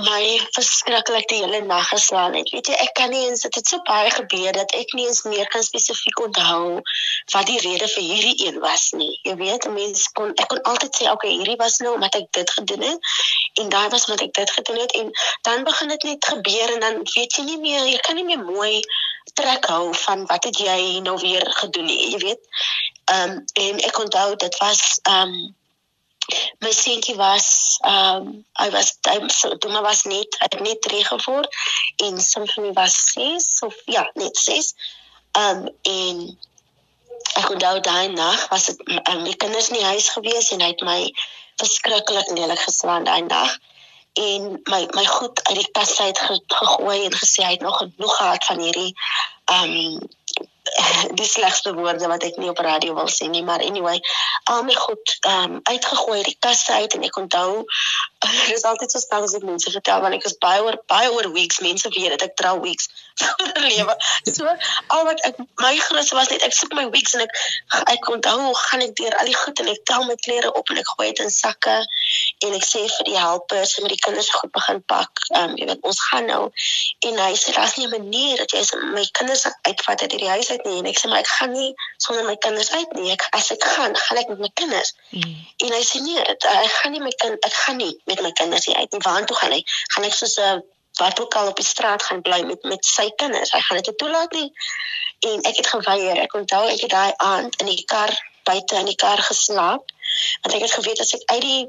[0.00, 2.50] my verskriklik die hele nag geslaan het.
[2.50, 5.22] Weet jy, ek kan nie eens dit het so baie gebeur dat ek nie eens
[5.28, 6.80] meer kan spesifiek onthou
[7.32, 9.18] wat die rede vir hierdie een was nie.
[9.28, 12.32] Jy weet, mense kon ek kon altyd sê, "Oké, okay, hierdie was nou omdat ek
[12.32, 12.98] dit gedoen het."
[13.60, 15.10] En daai was omdat ek dit gedoen het en
[15.42, 18.44] dan begin dit net gebeur en dan weet jy nie meer, jy kan nie meer
[18.44, 18.80] mooi
[19.34, 22.40] trek hou van wat het jy nou weer gedoen nie, jy weet.
[23.04, 25.56] Ehm um, en ek onthou dit was ehm um,
[26.64, 28.30] my seentjie was ehm um,
[28.60, 29.18] hy was hy
[29.58, 31.60] toe maar was net hy het net 3 geword
[32.06, 34.74] en Simfonie was 6 of ja net 6
[35.32, 36.24] ehm um, en
[37.40, 40.84] ek onthou daai nag was dit um, my kinders nie huis gewees en hy het
[40.86, 41.00] my
[41.62, 43.58] verskriklik lelik geslaan daai nag.
[44.12, 48.16] En my my goed uit die kas uit gegooi en gesê hy het nog genoeg
[48.16, 48.90] gehad van hierdie
[49.44, 50.10] ehm um,
[51.18, 53.98] die slegste woorde wat ek nie op radio wil sê nie, maar anyway,
[54.50, 57.64] al my goed um uitgegooi die kaste uit en ek onthou
[58.46, 61.10] dit is altyd so snaaks as ek mense vertel want ek is baie oor baie
[61.10, 62.88] oor weeks, mense weet dat ek trou weeks
[63.68, 63.96] lewe.
[64.32, 64.46] So
[64.86, 67.36] al wat ek my grootste was net ek soek my weeks en ek
[67.94, 70.70] ek onthou hoe gaan ek deur al die goed en ek tel my klere op
[70.72, 71.76] en ek gooi dit in sakke
[72.46, 75.24] en ek sê vir die helpers en met die kinders goed begin pak.
[75.38, 76.42] Um jy weet ons gaan nou
[77.08, 78.64] en hy sê daar's nie 'n manier dat jy
[78.96, 81.72] my kinders uitvat uit hierdie huis uit nie en ek sê maar ek gaan nie
[81.98, 83.12] sonder my kinders uit nie.
[83.12, 84.94] Ek as ek gaan, gaan ek met my kinders.
[85.10, 85.36] Mm.
[85.66, 88.32] En hy sê nee, dit, ek gaan nie my kind ek gaan nie met my
[88.32, 89.02] kinders hier uit nie.
[89.04, 89.62] Waar toe gaan hy?
[89.94, 90.62] Gaan ek soos 'n
[91.00, 93.52] wat ook al op die straat gaan bly met met sy kinders.
[93.52, 94.52] Hy gaan dit toelaat nie.
[95.22, 96.18] en ek het geweier.
[96.18, 98.10] Ek onthou ek het daai aand in die kar
[98.42, 99.90] buite in die kar geslaap
[100.42, 101.62] want ek het geweet as ek uit die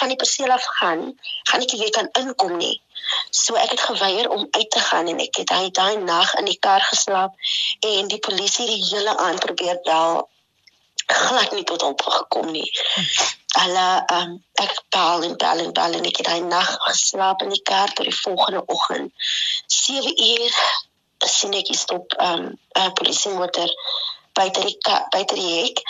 [0.00, 1.02] van die perseel af gaan,
[1.50, 2.76] gaan ek nie weer kan inkom nie.
[3.30, 6.48] So ek het geweier om uit te gaan en ek het daai daai nag in
[6.48, 7.36] die kar geslaap
[7.90, 10.24] en die polisie die hele aand probeer bel
[11.06, 12.70] glad nie tot op gekom nie.
[13.56, 17.54] Hulle um, ek bel en bel en bel en ek het daai nag geslaap in
[17.54, 19.12] die kar tot die volgende oggend.
[19.66, 20.58] 7 uur
[21.24, 22.50] sien ek stop um,
[22.98, 23.72] polisie motor
[24.36, 24.76] buite die
[25.10, 25.80] buite die hek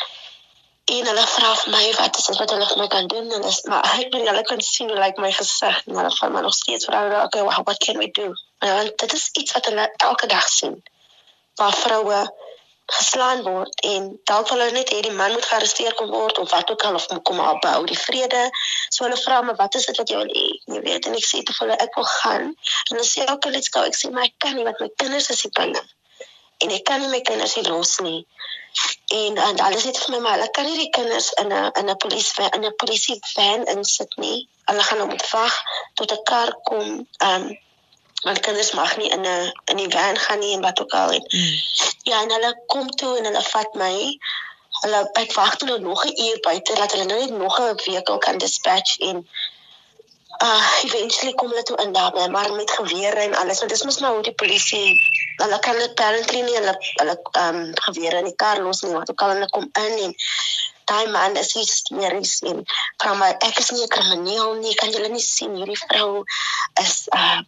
[0.86, 3.30] en hulle vra vir my wat is dit wat hulle vir my kan doen?
[3.34, 6.28] En is maar ek weet hulle kan sien hoe lyk my gesig en hulle vra
[6.30, 8.28] my nog steeds vra hulle okay what can we do?
[8.62, 10.78] En dit is iets wat hulle elke dag sien.
[11.58, 12.20] Waar vroue
[12.86, 16.70] geslaan word en dalk hulle net hê die man moet gearresteer kom word of wat
[16.70, 18.42] ook al of kom maar bou die vrede
[18.88, 20.46] so hulle vra my wat is dit wat jy wil hê
[20.76, 23.74] jy weet en ek sê te hulle ek wil gaan en hulle sê okay let's
[23.74, 25.86] go ek sê maar ek kan nie want my kinders is hier binne
[26.64, 28.26] en ek kan nie my kinders hier los nie.
[29.14, 31.90] En en alles het vir my maar hulle kan nie die kinders in 'n in
[31.90, 34.48] 'n polisie in 'n polisie van insit nie.
[34.70, 35.54] Hulle gaan hom wag
[35.94, 37.08] tot 'n kar kom.
[37.18, 37.58] Ehm um,
[38.26, 41.10] want kinders mag nie in 'n in die van gaan nie en wat ook al.
[41.18, 41.54] En, mm.
[42.02, 44.18] Ja, en hulle kom toe en hulle vat my.
[44.82, 48.18] Hulle ek wag toe nog 'n uur buite dat hulle nou net nog 'n vehikel
[48.18, 49.28] kan dispatch en
[50.44, 53.58] uh eventually kom hulle toe in daar maar met gewere en alles.
[53.58, 54.98] Want dis mos nou hoe die polisie
[55.36, 59.10] hulle kan dit apparently nie hulle hulle um, gewere in die kar los nie want
[59.10, 60.14] ook al hulle kom in en
[60.90, 62.62] daai man is hysteries en
[63.02, 66.24] vra my ek is nie 'n krimineel nie kan julle nie sien hierdie vrou
[66.84, 67.40] is uh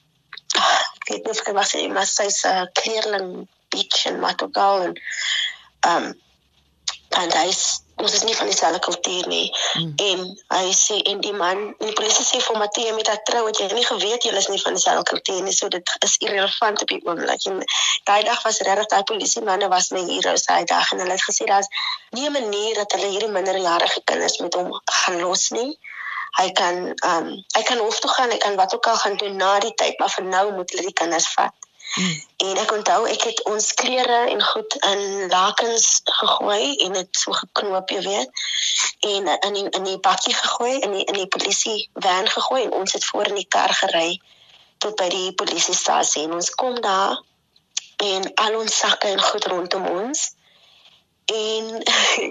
[0.59, 4.42] ek weet nie of ek was sy maar sy's 'n uh, kleerling bitch en wat
[4.42, 4.94] ook al en
[5.81, 6.16] ehm um,
[7.16, 7.62] en hy's
[7.99, 9.47] ons is nie van dieselfde kultuur nie.
[9.75, 9.92] Mm.
[9.97, 10.21] En
[10.55, 13.66] hy sê en die man, die polisie sê vir Matthee met dat trou het jy
[13.73, 17.01] nie geweet jy is nie van dieselfde kultuur nie, so dit is irrelevant op die
[17.09, 17.47] oomblik.
[17.51, 17.62] En
[18.11, 21.27] daai dag was regtig daai polisie manne was my heroes daai dag en hulle het
[21.27, 21.71] gesê daar's
[22.14, 24.71] nie 'n manier dat hulle hierdie minderjarige kinders met hom
[25.03, 25.71] gaan los nie.
[26.37, 29.17] Hy kan ehm um, hy kan hof toe gaan, hy kan wat ook al gaan
[29.17, 31.55] doen na die tyd, maar vir nou moet hulle die kinders vat.
[31.95, 32.17] Hmm.
[32.37, 37.33] En ek onthou ek het ons klere en goed in lakens gegooi en dit so
[37.33, 38.43] geknoop, jy weet.
[39.01, 42.77] En in die, in die bakkie gegooi in die in die polisie van gegooi en
[42.83, 44.21] ons het voor in die kar gery
[44.79, 47.17] tot by die polisiestasie en ons kom daar
[48.05, 50.29] en al ons sakke en goed rondom ons
[51.29, 51.83] en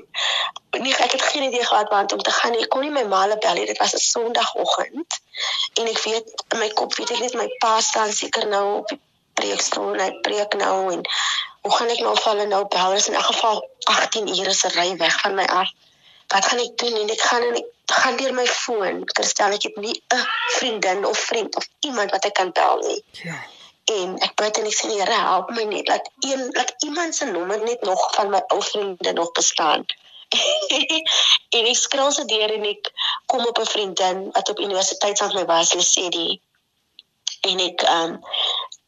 [0.83, 2.63] nie ek het geen idee gehad waar om te gaan nie.
[2.65, 3.65] Ek kon nie my ma bel nie.
[3.65, 5.19] Dit was 'n Sondagoggend.
[5.73, 8.87] En ek weet in my kop weet ek net my pa staan seker nou op
[8.87, 8.99] die
[9.33, 11.01] preekstoel en hy preek nou en
[11.61, 14.67] hoe gaan ek nou val en nou bel is in elk geval 18 ure se
[14.67, 15.69] ry weg van my af.
[16.27, 17.69] Wat gaan ek doen en ek gaan en ek
[18.01, 19.05] gaan deur my foon.
[19.05, 20.25] Kristel ek het nie 'n
[20.57, 23.03] vriendin of vriend of iemand wat ek kan bel nie.
[23.11, 23.39] Ja.
[23.93, 27.25] En ek bid en ek sê Here help my net dat een dat iemand se
[27.25, 29.85] nommer net nog van my ou vriende nog bestaan.
[31.57, 32.91] en ek skrol se deur en ek
[33.31, 36.41] kom op 'n vriendin wat op universiteit saam met my was, hulle sê die
[37.47, 38.17] en ek um,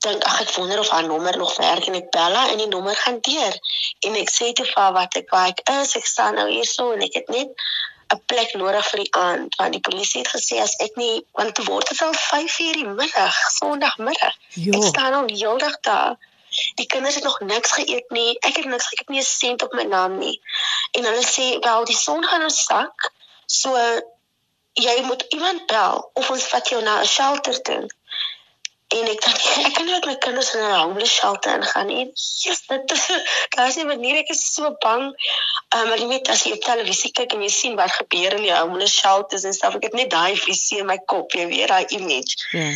[0.03, 2.71] dink ag ek wonder of haar nommer nog werk en ek bel haar en die
[2.71, 3.55] nommer gaan deur
[4.07, 7.03] en ek sê te vir wat ek waar ek is ek staan nou hierso en
[7.07, 7.67] ek het net
[8.13, 11.55] 'n plek nodig vir die aand want die polisie het gesê as ek nie want
[11.55, 14.35] dit word dit al 5:00 die middag sondagmiddag.
[14.77, 16.17] Ek staan al heeldag daar.
[16.81, 18.31] Die kinders het nog niks geëet nie.
[18.39, 20.41] Ek het niks ek het nie 'n sent op my naam nie.
[20.91, 23.11] En hulle sê wel die son gaan nou sak
[23.45, 23.77] so
[24.73, 27.83] jy moet iemand bel of ons vat jou na 'n shelter toe
[28.97, 32.05] en ek dink ek kan nie met my kinders in 'n homeless shelter ingaan nie.
[32.15, 32.93] Jesus, dit
[33.55, 35.03] daar's nie manier ek is so bang.
[35.75, 38.47] Um, maar jy weet as jy op televisie kyk en jy sien wat gebeur in
[38.47, 41.67] die homeless shelters en stuff, ek het net daai visie in my kop, jy weet,
[41.69, 42.39] daai image.
[42.57, 42.71] Ja.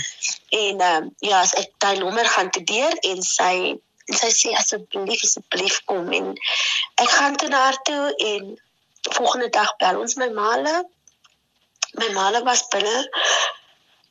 [0.59, 3.55] En ehm um, ja, as ek daai nommer gaan te deur en sy
[4.03, 6.33] en sy sê asseblief asseblief kom en
[6.99, 8.53] ek gaan toe na haar toe en
[9.17, 10.77] volgende dag bel ons my maale.
[11.97, 12.95] My maale was binne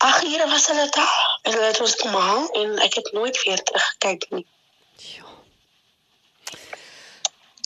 [0.03, 3.43] 8 ure was hulle daar en hulle het ons kom haal en ek het nooit
[3.45, 4.47] weer teruggekyk nie.
[4.97, 5.31] Ja.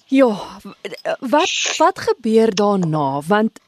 [0.09, 0.31] Ja,
[1.20, 3.20] wat wat gebeur daarna?
[3.27, 3.59] Want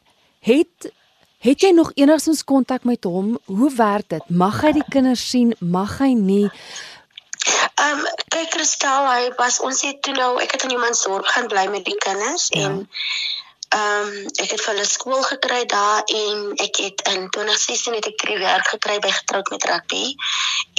[0.40, 0.92] het
[1.38, 3.38] het jy nog enigstens kontak met hom?
[3.44, 4.28] Hoe werk dit?
[4.28, 5.54] Mag hy die kinders sien?
[5.58, 6.46] Mag hy nie?
[7.74, 11.08] Ehm um, kyk Kristal, hy was ons het toe nou ek het in iemand se
[11.08, 12.66] dorp gaan bly met die kinders ja.
[12.66, 12.88] en
[13.68, 18.06] Ehm um, ek het vir hulle skool gekry daar en ek het in 2016 het
[18.08, 20.14] ek drie werk gekry by getroud met rugby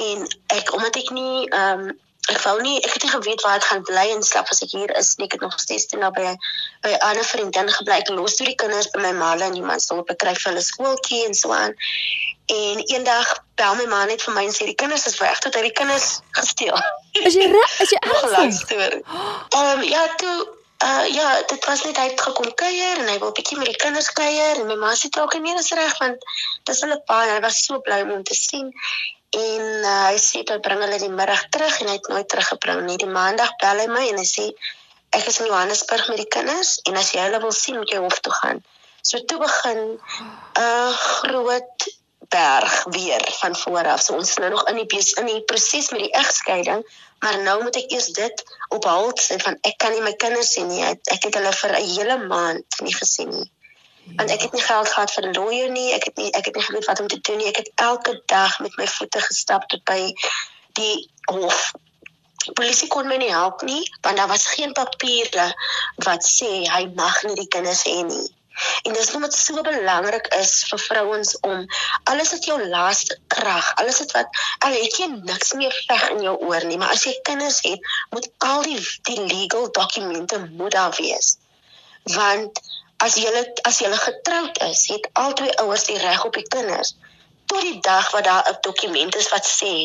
[0.06, 0.26] en
[0.58, 1.98] ek omdat ek nie ehm um,
[2.34, 4.74] ek wou nie ek het nie geweet waar ek gaan bly en slaap as ek
[4.74, 5.28] hier is nie.
[5.30, 6.34] Ek het nog steeds toe naby
[6.82, 8.02] by 'n ander vriendin gebly.
[8.02, 11.26] Ek los toe die kinders by my ma en iemand sou bekry vir hulle skooltjie
[11.26, 11.74] en so aan.
[12.50, 15.56] En eendag bel my ma net vir my en sê die kinders is weg tot
[15.56, 16.78] hy die kinders gesteel.
[17.14, 17.82] Is jy reg?
[17.86, 19.02] Is jy ernstig?
[19.02, 23.18] Ehm um, ja, toe uh ja, dit was net hy het gekom kuier en hy
[23.20, 26.24] wil bietjie met die kinders kuier en my ma sê ook nee, dis reg want
[26.70, 28.72] dis hulle pa en hy was so bly om hom te sien.
[29.36, 32.86] En uh, hy sê hy bring hulle die middag terug en hy het nooit teruggebring
[32.88, 32.98] nie.
[33.02, 34.48] Die maandag bel hy my en hy sê
[35.18, 38.00] ek is in Johannesburg met die kinders en as jy hulle wil sien, moet jy
[38.06, 38.64] hof toe gaan.
[39.04, 41.90] So toe begin 'n uh, groot
[42.30, 44.02] berg weer van voor af.
[44.02, 46.84] So ons is nou nog in die in die proses met die egskeiding,
[47.20, 50.54] maar nou moet ek eers dit op halt sê van ek kan nie my kinders
[50.54, 50.84] sien nie.
[50.86, 53.50] Ek het hulle vir 'n hele maand nie gesien nie
[54.16, 55.94] want ek het nie geld gehad vir 'n lawyer nie.
[55.94, 57.48] Ek het nie ek het nie geweet wat om te doen nie.
[57.48, 60.14] Ek het elke dag met my voete gestap tot by
[60.74, 61.72] die hof.
[62.46, 65.54] Die polisie kon my nie help nie want daar was geen papiere
[65.96, 68.28] wat sê hy mag nie die kinders hê nie.
[68.84, 71.66] En dis net wat so belangrik is vir vrouens om
[72.12, 76.36] alles wat jou laaste krag, alles wat al het jy niks meer veg in jou
[76.50, 78.80] oor nie, maar as jy kinders het, moet al die
[79.12, 81.38] die legal dokumente moet daar wees.
[82.16, 82.62] Want
[82.98, 86.96] as jy as jy getroud is, het albei ouers die reg op die kinders
[87.50, 89.76] tot die dag wat daar 'n dokument is wat sê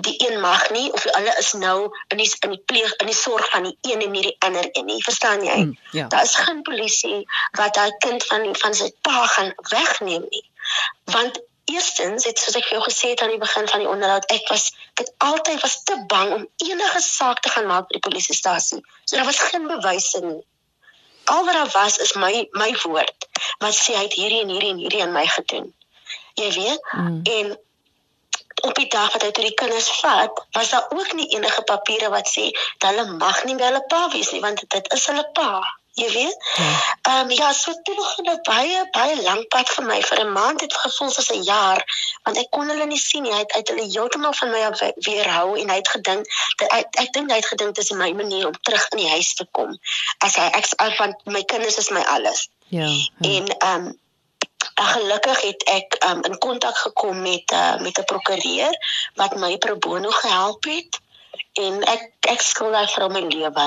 [0.00, 3.16] die een mag nie of hulle is nou in die in die pleeg in die
[3.16, 5.02] sorg van die een en nie die ander een nie.
[5.04, 5.58] Verstaan jy?
[5.64, 6.08] Mm, ja.
[6.08, 7.20] Daar is geen polisie
[7.58, 10.44] wat daai kind van van sy pa gaan wegneem nie.
[11.04, 14.48] Want eerstens het soos ek jou gesê het aan die begin van die onderhoud, ek
[14.48, 18.80] was ek altyd was te bang om enige saak te gaan maak by die polisiestasie.
[19.04, 20.40] So daar was geen bewyse nie
[21.28, 24.70] al wat daar was is my my woord wat sê hy het hierdie en hierdie
[24.72, 25.72] en hierdie aan my gedoen.
[26.38, 26.92] Jy weet?
[26.92, 27.20] Mm.
[27.22, 27.58] En
[28.60, 32.08] op die dag wat hy toe die kinders vat, was daar ook nie enige papiere
[32.14, 35.26] wat sê dat hulle mag nie by hulle pa wees nie want dit is hulle
[35.40, 35.50] pa
[35.98, 36.36] jy weet.
[36.56, 36.72] Ja.
[37.02, 40.32] Ehm um, ja, so dit was 'n baie baie lank pad vir my vir 'n
[40.32, 41.80] maand het gevoel soos 'n jaar
[42.22, 43.32] want ek kon hulle nie sien nie.
[43.32, 46.86] Hy het uit hulle heeltemal van my af weerhou en hy het gedink dat ek
[47.04, 49.46] ek dink hy het gedink dit is my manier om terug in die huis te
[49.50, 49.78] kom.
[50.18, 50.66] As hy ek
[50.96, 52.48] van my kinders is my alles.
[52.68, 52.86] Ja.
[52.86, 53.30] ja.
[53.36, 53.98] En ehm um,
[54.84, 58.74] gelukkig het ek um, in kontak gekom met uh, met 'n prokureur
[59.14, 61.00] wat my pro bono gehelp het
[61.52, 63.64] en ek ek skuld daai vrou my lewe.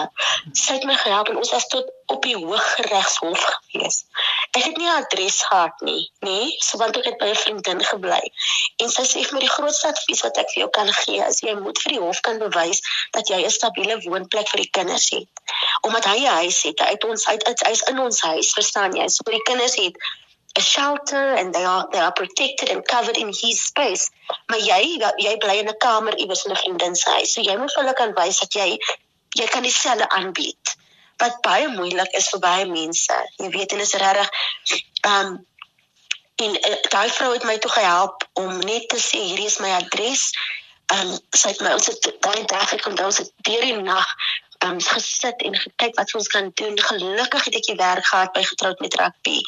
[0.53, 4.03] Sy het my gehelp en ons was tot op die Hooggeregshof gewees.
[4.51, 6.29] Ek het nie 'n adres gehad nie, nê?
[6.29, 6.55] Nee?
[6.67, 8.21] So want ek het by 'n vriendin gebly.
[8.83, 11.41] En sy sê vir my die grootste advies wat ek vir jou kan gee is
[11.41, 15.09] jy moet vir die hof kan bewys dat jy 'n stabiele woonplek vir die kinders
[15.09, 15.29] het.
[15.81, 19.07] Omdat hy 'n huis het, uit ons uit hy's in ons huis, verstaan jy?
[19.07, 19.95] So die kinders het
[20.57, 24.09] a shelter and they are they are protected and covered in his space.
[24.49, 27.33] Maar jy jy bly in 'n kamer iewers in 'n vriendin se huis.
[27.33, 28.77] So jy moet hulle kan wys dat jy
[29.39, 30.75] jy kan dieselfde aanbied.
[31.17, 33.15] Wat baie moeilik is vir baie mense.
[33.37, 34.29] Jy weet en is regtig
[35.07, 35.45] um
[36.35, 39.69] en uh, daai vrou het my toe gehelp om net te sê hierdie is my
[39.69, 40.31] adres.
[40.93, 44.07] Um sy het my ons het daai dag gekom, ons het deur die nag
[44.65, 46.79] um gesit en gekyk wat ons kan doen.
[46.81, 49.41] Gelukkig het ek die werk gehad by getroud met rugby.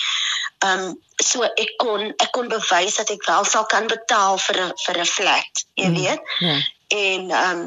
[0.65, 4.71] Um so ek kon ek kon bewys dat ek wel sal kan betaal vir 'n
[4.85, 6.21] vir 'n flat, jy mm, weet.
[6.39, 6.57] Ja.
[6.87, 7.61] En um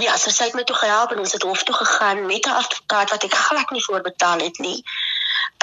[0.00, 2.58] ja, so sy het my toe gehelp en ons het hof toe gegaan met 'n
[2.62, 4.82] advokaat wat ek glad nie voorbetaal het nie.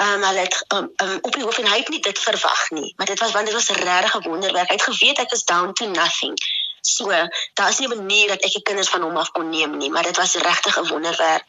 [0.02, 2.94] Um hulle het um, um op die hof en hy het nie dit verwag nie,
[2.96, 4.68] maar dit was want dit was 'n regte wonderwerk.
[4.68, 6.34] Hy het geweet ek is down to nothing.
[6.88, 7.08] So,
[7.54, 10.02] daar's nie 'n manier dat ek die kinders van hom af kon neem nie, maar
[10.02, 11.44] dit was regtig 'n wonderwerk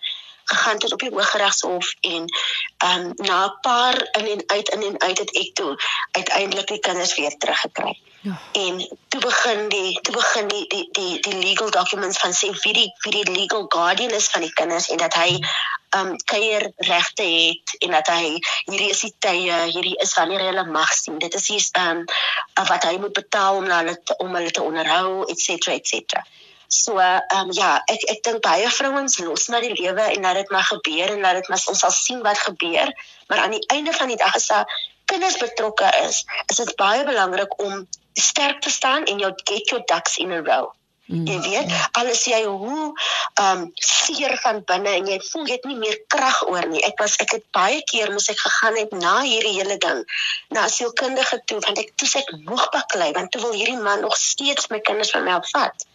[0.49, 2.25] gegaan tot op die Hooggeregshof en
[2.77, 5.71] ehm um, na 'n paar in en uit in en uit het ek toe
[6.11, 7.99] uiteindelik die kinders weer teruggekry.
[8.21, 8.39] Ja.
[8.51, 12.73] En toe begin die toe begin die die die die legal documents van sê wie
[12.73, 15.39] die wie die legal guardian is van die kinders en dat hy
[15.97, 20.65] um kuier regte het en dat hy hierdie is die tye, hierdie is wanneer hulle
[20.65, 21.17] mag sien.
[21.17, 22.03] Dit is hier um
[22.67, 26.23] wat hy moet betaal om hulle te, om hulle te onderhou, et cetera,
[26.69, 30.51] So um ja, ek ek dink baie vrouens los na die lewe en laat dit
[30.53, 32.93] maar gebeur en laat dit maar ons sal sien wat gebeur,
[33.27, 34.69] maar aan die einde van die dag as daar
[35.09, 39.81] kinders betrokke is, is dit baie belangrik om sterk te staan en jou get your
[39.89, 40.69] ducks in a row.
[41.09, 41.25] Mm.
[41.25, 42.91] Jy weet, alles jy hoe
[43.41, 46.83] ehm um, seer van binne en jy voel jy het nie meer krag oor nie.
[46.85, 50.03] Ek was ek het baie keer moes ek gegaan het na hierdie hele ding
[50.53, 54.17] na sielkundige toe want ek toe ek moeg baklei want toe wil hierdie man nog
[54.21, 55.88] steeds my kinders van my afvat.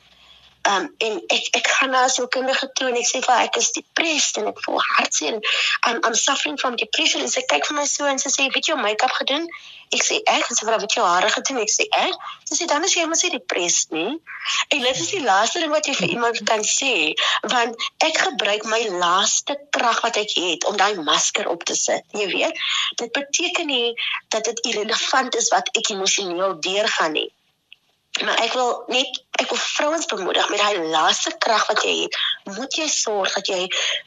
[0.68, 3.70] Um en ek ek gaan na so kindige toe en ek sê vir ek is
[3.76, 5.36] depressed en ek voel hartseer.
[5.84, 8.56] I'm I'm suffering from depression en sy kyk vir my so en sy sê, "Het
[8.60, 9.44] jy jou make-up gedoen?"
[9.92, 12.14] Ek sê, "Ek." Sy vra, "Het jy jou hare gedoen?" Ek sê, "Ek."
[12.48, 14.18] Sy sê, "Dan is jy mos nie depressed nie."
[14.68, 17.12] En dit is die laaste ding wat jy vir iemand kan sê,
[17.42, 22.04] want ek gebruik my laaste krag wat ek het om daai masker op te sit.
[22.12, 22.58] Jy weet,
[22.96, 23.94] dit beteken nie
[24.28, 27.30] dat dit irrelevant is wat ek emosioneel deurgaan nie.
[28.22, 32.18] Maar ek wil net ek wil vrouens bemoedig met daai laaste krag wat jy het.
[32.44, 33.64] Moet jy sorg dat jy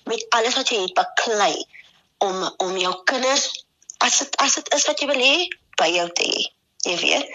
[0.07, 1.55] met alles wat jy het baklei
[2.23, 3.49] om om jou kinders
[3.97, 5.33] as dit as dit is wat jy wil hê
[5.81, 6.45] by jou te hê.
[6.87, 7.31] Jy weet.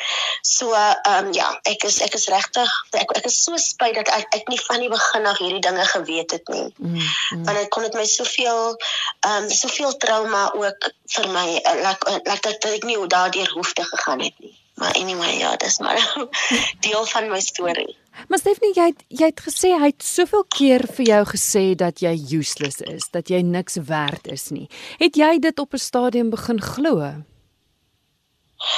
[0.49, 4.09] So ehm um, ja, ek is ek is regtig ek ek is so spyt dat
[4.17, 6.65] ek ek nie van die begin af hierdie dinge geweet het nie.
[6.79, 7.45] Mm, mm.
[7.45, 12.09] Want dit kon dit my soveel ehm um, soveel trauma ook vir my uh, like
[12.09, 14.57] uh, like dat ek nie daardeur hoef te gegaan het nie.
[14.83, 16.17] Maar anyway, ja, dis maar
[16.87, 17.97] deel van my storie.
[18.29, 22.03] Maar Stephanie, jy het, jy het gesê hy het soveel keer vir jou gesê dat
[22.03, 24.67] jy useless is, dat jy niks werd is nie.
[24.99, 27.13] Het jy dit op 'n stadium begin glo?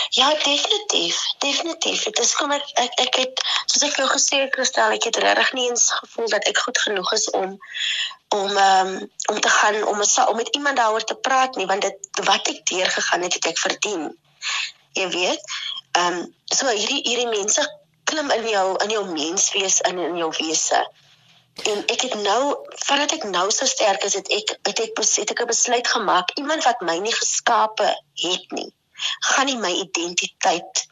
[0.09, 1.17] Ja, definitief.
[1.39, 2.03] Definitief.
[2.05, 5.17] Dit is kom ek ek, ek het soos ek jou gesê het, Christel, ek het
[5.25, 7.57] regtig nie eens gevoel dat ek goed genoeg is om
[8.29, 8.93] om um,
[9.33, 12.61] om te gaan om om met iemand daaroor te praat nie, want dit wat ek
[12.69, 14.13] deur gegaan het, het ek verdien.
[14.95, 15.43] Jy weet?
[15.99, 17.63] Ehm um, so hierdie hierdie mense
[18.11, 20.81] klim in jou in jou menswees in in jou wese.
[21.63, 22.41] En ek het nou
[22.87, 26.33] vandat ek nou so sterk is, het ek het ek besit ek 'n besluit gemaak.
[26.41, 27.91] Iemand wat my nie geskape
[28.23, 28.71] het nie,
[29.31, 30.87] gaan nie my identiteit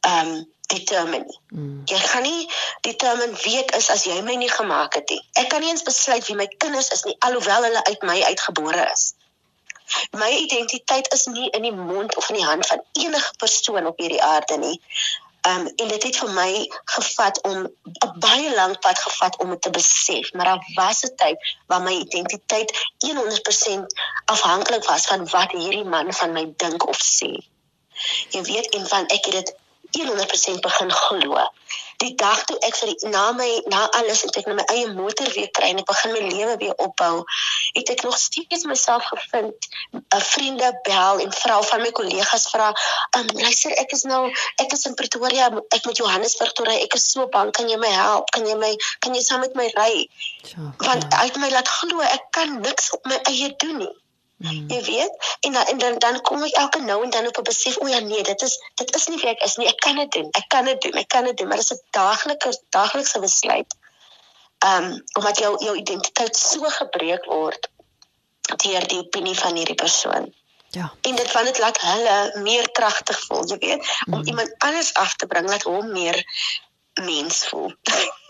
[0.00, 1.38] ehm um, determine.
[1.48, 1.82] Mm.
[1.84, 5.22] Jy gaan nie determine wie ek is as jy my nie gemaak het nie.
[5.42, 8.86] Ek kan nie eens besluit wie my kinders is nie alhoewel hulle uit my uitgebore
[8.92, 9.14] is.
[10.10, 13.98] My identiteit is nie in die mond of in die hand van enige persoon op
[13.98, 14.80] hierdie aarde nie.
[15.48, 16.50] Um en dit het vir my
[16.94, 21.14] gevat om 'n baie lank pad gevat om dit te besef, maar daar was 'n
[21.16, 26.98] tyd waar my identiteit 100% afhanklik was van wat hierdie man van my dink of
[26.98, 27.32] sê.
[28.30, 29.54] Jy weet, en van ek het dit
[29.98, 31.44] 100% begin glo.
[32.00, 34.86] Die dag toe ek vir die, na my na alles het ek na my eie
[34.94, 37.24] motor weer kry en ek begin my lewe weer opbou
[37.76, 42.48] het ek nog steeds myself gevind 'n uh, vriende bel en vra van my kollegas
[42.54, 42.72] vra
[43.18, 44.22] um, luister ek is nou
[44.64, 47.76] ek is in Pretoria ek moet Johannesburg toe ry ek is so bang kan jy
[47.76, 48.30] my help?
[48.30, 50.08] Kan jy my kan jy saam met my ry?
[50.86, 51.24] Want ja.
[51.26, 53.94] uit my laat glo ek kan niks op my eie doen nie
[54.40, 54.70] Mm.
[54.72, 57.42] Jy weet, en dan en dan, dan kom ek elke nou en dan op 'n
[57.42, 59.66] besef, o ja nee, dit is dit is nie wie ek is nie.
[59.68, 60.28] Ek kan dit doen.
[60.30, 60.92] Ek kan dit doen.
[60.92, 63.76] Ek kan dit doen, maar dit is 'n daaglikse daaglikse besluit.
[64.58, 67.68] Ehm um, omdat jou jou identiteit so gebreek word
[68.56, 70.34] deur die opinie van hierdie persoon.
[70.70, 70.92] Ja.
[71.00, 74.26] En dit van dit laat hulle meer kragtig voel, jy weet, om mm.
[74.26, 76.24] iemand anders af te bring laat hom meer
[76.94, 77.72] mens voel.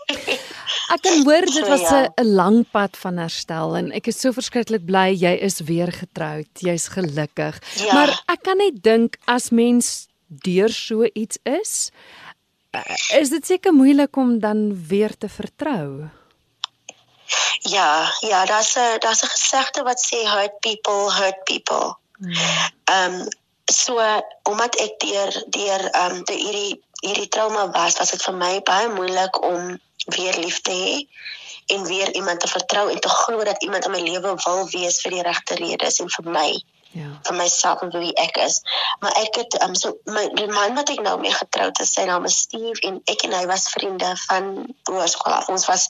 [0.91, 2.23] Ek kan hoor dit was 'n ja.
[2.23, 6.49] lang pad van herstel en ek is so verskriklik bly jy is weer getroud.
[6.59, 7.61] Jy's gelukkig.
[7.75, 7.93] Ja.
[7.93, 11.91] Maar ek kan net dink as mens deur so iets is,
[12.71, 16.09] eh, is dit seker moeilik om dan weer te vertrou.
[17.59, 21.95] Ja, ja, daar's 'n daar's 'n gesegde wat sê hurt people hurt people.
[22.17, 22.33] Hmm.
[22.83, 23.27] Ehm um,
[23.65, 23.95] so
[24.43, 28.61] omdat ek deur deur ehm um, die hierdie hierdie trauma was, was dit vir my
[28.61, 31.07] baie moeilik om weer lief te hê
[31.75, 35.01] en weer iemand te vertrou en te glo dat iemand in my lewe wil wees
[35.01, 36.51] vir die regte redes en vir my.
[36.91, 37.07] Ja.
[37.23, 38.57] vir myself en wie ek is.
[38.99, 42.03] Maar ek het um, so my die man wat ek nou mee getroud is, sy
[42.09, 44.51] naam is Steve en ek en hy was vriende van
[44.89, 45.47] hoërskool af.
[45.53, 45.87] Ons was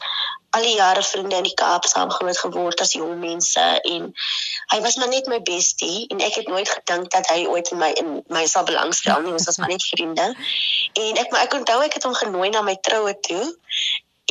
[0.54, 4.12] al die jare vriende in die Kaap saam groot geword as jong mense en
[4.74, 7.82] hy was maar net my bestie en ek het nooit gedink dat hy ooit in
[7.82, 9.34] my in my sal belangstel nie.
[9.34, 10.30] Ons was maar net vriende.
[11.02, 13.46] En ek maar ek onthou ek het hom genooi na my troue toe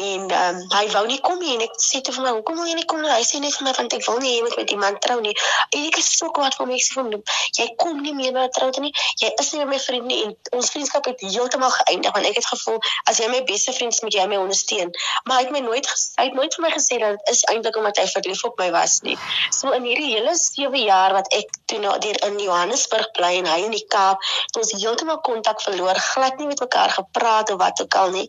[0.00, 2.56] en ehm um, hy wou nie kom nie en ek sê te vir my hoekom
[2.60, 3.10] wil jy nie kom nie?
[3.12, 5.34] Hy sê net vir my want ek wil nie moet met iemand trou nie.
[5.76, 7.24] Ek is so kwaad vir my sê vir hom
[7.58, 8.92] jy kom nie meer na trou toe nie.
[9.20, 12.48] Jy is nie my vriend nie en ons vriendskap het heeltemal geëindig want ek het
[12.52, 12.80] gevoel
[13.12, 14.92] as jy my beste vriend is moet jy my ondersteun.
[15.28, 17.80] Maar hy het my nooit hy het nooit vir my gesê dat dit is eintlik
[17.82, 19.16] omdat hy verlief op my was nie.
[19.56, 23.50] So in hierdie hele 7 jaar wat ek toe na deur in Johannesburg bly en
[23.50, 27.58] hy in die Kaap het ons heeltemal kontak verloor glad nie met mekaar gepraat of
[27.62, 28.28] wat ook al nie.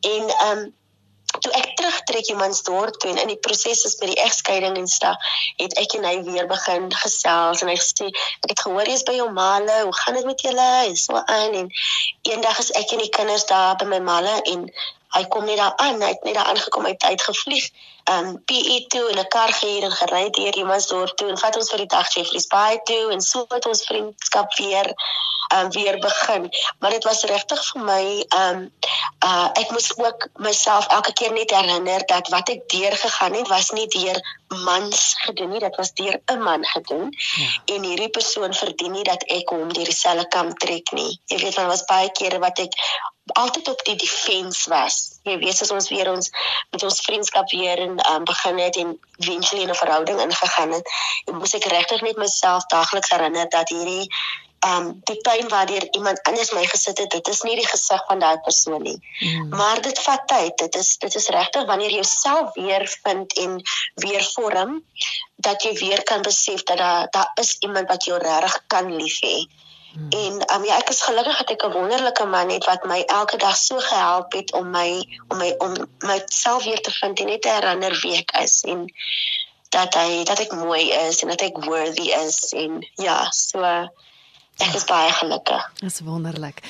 [0.00, 0.74] En ehm um,
[1.44, 5.14] toe ek terugtrek Johannesburg toe en in die proses is met die egskeiding en sta,
[5.60, 9.16] het ek en hy weer begin gesels en hy sê ek het gehoor jy's by
[9.18, 10.68] jou maale, hoe gaan dit met julle?
[10.90, 11.72] En so aan en
[12.30, 14.70] eendag is ek en die kinders daar by my maale en
[15.16, 17.68] hy kom net daar aan, hy het net daar aangekom, hy het uitgevlieg.
[18.12, 21.70] Um PE toe in 'n kar gehuur en gery deur Humansdorp toe en vat ons
[21.70, 24.92] vir die dag Jeffreys Bay toe en so het ons vriendskap weer
[25.54, 26.50] um weer begin.
[26.78, 28.04] Maar dit was regtig vir my
[28.42, 28.60] um
[29.24, 33.70] uh ek moes ook myself elke keer net herinner dat wat ek deurgegaan het was
[33.70, 37.10] nie deur mans gedoen nie, dit was deur 'n man gedoen.
[37.10, 37.74] Ja.
[37.74, 41.20] En hierdie persoon verdien nie dat ek hom deur dieselfde kam trek nie.
[41.24, 42.74] Jy weet, daar was baie kere wat ek
[43.26, 45.18] altyd op die defense was.
[45.22, 46.30] Jy weet as ons weer ons
[46.70, 50.90] met ons vriendskap weer in um, begin het en eventually in 'n verhouding ingegaan het,
[51.32, 54.10] moes ek regtig net myself daagliks herinner dat hierdie
[54.66, 58.18] um die pyn waardeur iemand anders my gesit het, dit is nie die gesig van
[58.18, 58.98] daai persoon nie.
[59.20, 59.48] Mm.
[59.48, 60.56] Maar dit vat tyd.
[60.58, 63.60] Dit is dit is regtig wanneer jy jouself weer vind en
[63.94, 64.82] weer vorm
[65.36, 69.20] dat jy weer kan besef dat daar daar is iemand wat jou regtig kan lief
[69.20, 69.36] hê.
[69.44, 69.65] Mm.
[69.96, 73.36] En um ja, ek is gelukkig dat ek 'n wonderlike man het wat my elke
[73.36, 74.88] dag so gehelp het om my
[75.28, 78.86] om my om myself weer te vind en net te herinner wie ek is en
[79.68, 83.88] dat hy dat ek mooi is en dat ek worthy is en ja, so
[84.56, 85.64] Ek is baie gelukkig.
[85.82, 86.62] Dis wonderlik.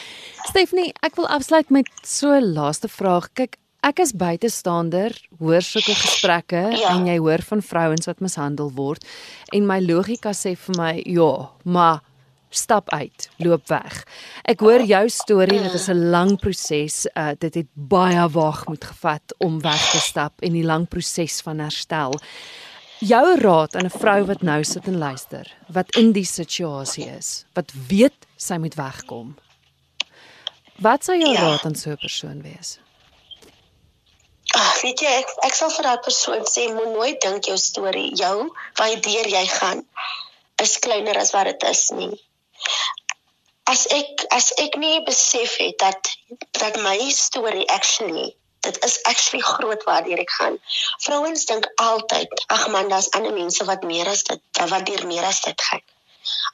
[0.48, 3.28] Stephanie, ek wil afsluit met so 'n laaste vraag.
[3.32, 6.90] Kyk, ek is buitestander, hoor sulke gesprekke ja.
[6.90, 9.04] en jy hoor van vrouens wat mishandel word
[9.54, 12.02] en my logika sê vir my, ja, maar
[12.56, 14.02] stap uit, loop weg.
[14.44, 17.06] Ek hoor jou storie, dit is 'n lang proses.
[17.14, 21.40] Uh, dit het baie wag moet gevat om weg te stap en die lang proses
[21.40, 22.14] van herstel.
[22.98, 27.44] Jou raad aan 'n vrou wat nou sit en luister, wat in die situasie is,
[27.52, 29.36] wat weet sy moet wegkom.
[30.76, 31.40] Wat sou jou ja.
[31.40, 32.78] raad aan so 'n persoon wees?
[34.54, 38.14] Ag, weet jy, ek, ek sal vir daai persoon sê, moet nooit dink jou storie,
[38.14, 38.48] jou
[38.78, 39.82] wat deur jy gaan,
[40.62, 42.14] is kleiner as wat dit is nie.
[43.66, 46.12] As ek as ek nie besef het dat
[46.60, 48.28] dat my storie actually
[48.66, 50.58] dit is actually groot waardeur ek gaan.
[51.04, 54.42] Vrouens dink altyd, ag man, daar's ander mense wat meer as dit,
[54.72, 55.84] wat deur meer as dit gaan.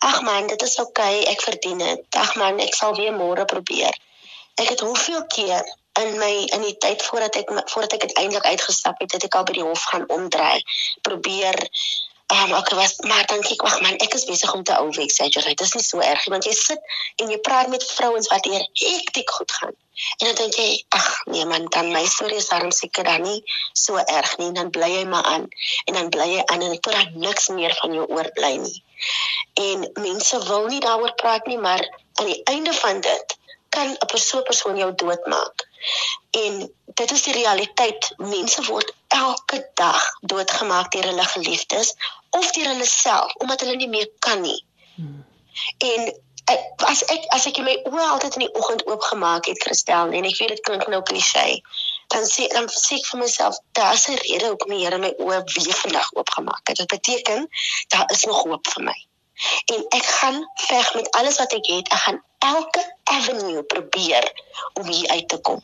[0.09, 2.19] Ag man, dit is oukei, okay, ek verdien dit.
[2.25, 3.97] Ag man, ek sal weer môre probeer.
[4.61, 5.65] Ek het hoeveel keer
[6.01, 9.49] in my in die tyd voordat ek voordat ek uiteindelik uitgestap het, het ek al
[9.49, 10.61] by die hof gaan omdraai,
[11.09, 11.57] probeer
[12.27, 13.57] um, okay, was maar dankie.
[13.57, 15.55] Wag man, ek is besig om te ou exaggerate.
[15.55, 16.81] Dit is nie so erg nie, want jy sit
[17.17, 19.75] en jy praat met vrouens wat hier hektiek goed gaan.
[20.19, 23.43] En dan dink jy, ag nee man, dan my storie is darm seker dan nie
[23.73, 24.53] so erg nie.
[24.57, 25.49] Dan bly jy maar aan
[25.85, 28.79] en dan bly jy aan en tot dan niks meer van jou oorbly nie.
[29.61, 31.85] En mense wil nie daaroor praat nie, maar
[32.21, 33.37] aan die einde van dit
[33.69, 35.69] kan 'n persoon persoon jou doodmaak.
[36.31, 38.13] En dit is die realiteit.
[38.17, 41.95] Mense word elke dag doodgemaak deur hulle geliefdes
[42.31, 44.65] of deur hulle self omdat hulle nie meer kan nie.
[44.95, 45.25] Hmm.
[45.79, 46.13] En
[46.51, 46.61] ek,
[46.91, 50.39] as ek as ek my oë altyd in die oggend oopgemaak het, Christel, en ek
[50.41, 51.45] weet dit klink nou klise,
[52.15, 55.41] dan sê dan sê ek vir myself, daar's 'n rede hoekom die Here my oë
[55.55, 56.77] weer vandag oopgemaak het.
[56.83, 57.49] Dit beteken
[57.89, 58.99] daar is nog hoop vir my.
[59.75, 61.89] En ek gaan veg met alles wat ek het.
[61.89, 64.33] Ek gaan elke avenue probeer
[64.75, 65.63] om hier uit te kom.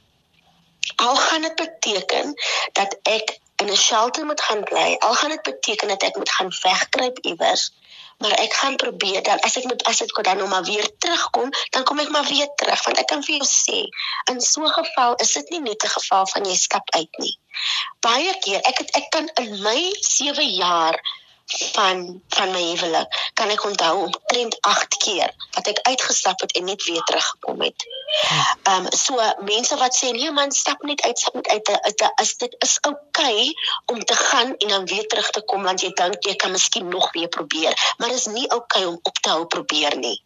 [0.97, 2.34] Al gaan dit beteken
[2.72, 6.30] dat ek in 'n shelter moet gaan bly, al gaan dit beteken dat ek moet
[6.30, 7.72] gaan wegkruip iewers,
[8.18, 11.51] maar ek gaan probeer dan as ek moet as ek dan nou maar weer terugkom,
[11.70, 13.78] dan kom ek maar weer terug want ek kan vir jou sê,
[14.30, 17.39] in so 'n geval is dit nie net 'n geval van jy stap uit nie.
[18.01, 21.01] Baie keer ek het ek kan in my 7 jaar
[21.49, 26.64] van van my huwelik kan ek onthou omtrent 8 keer wat ek uitgestap het en
[26.68, 27.84] net weer teruggekom het.
[28.62, 29.16] Ehm um, so
[29.49, 32.76] mense wat sê nee man stap net uit stap net uit uit is dit is
[32.80, 33.55] oukei okay
[33.94, 36.88] om te gaan en dan weer terug te kom want jy dink jy kan miskien
[36.88, 40.18] nog weer probeer, maar is nie oukei okay om op te hou probeer nie.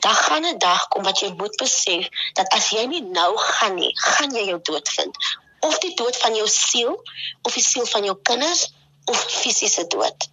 [0.00, 3.74] Daar gaan 'n dag kom wat jy moet besef dat as jy nie nou gaan
[3.74, 5.16] nie, gaan jy jou dood vind.
[5.60, 6.98] Of die dood van jou siel
[7.42, 8.72] of die siel van jou kinders
[9.04, 10.28] of fisiese dood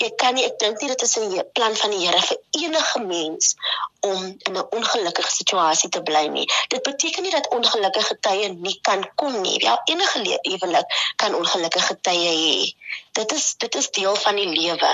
[0.00, 3.00] jy kan nie ek dink nie dit is 'n plan van die Here vir enige
[3.00, 3.54] mens
[4.00, 6.46] om in 'n ongelukkige situasie te bly nie.
[6.68, 9.62] Dit beteken nie dat ongelukkige tye nie kan kom nie.
[9.62, 12.74] Ja, enige huwelik kan ongelukkige tye hê.
[13.12, 14.92] Dit is dit is deel van die lewe.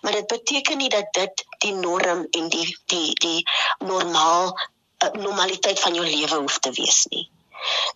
[0.00, 3.48] Maar dit beteken nie dat dit die norm en die die die
[3.78, 4.58] normaal
[5.04, 7.30] uh, normaliteit van jou lewe hoef te wees nie.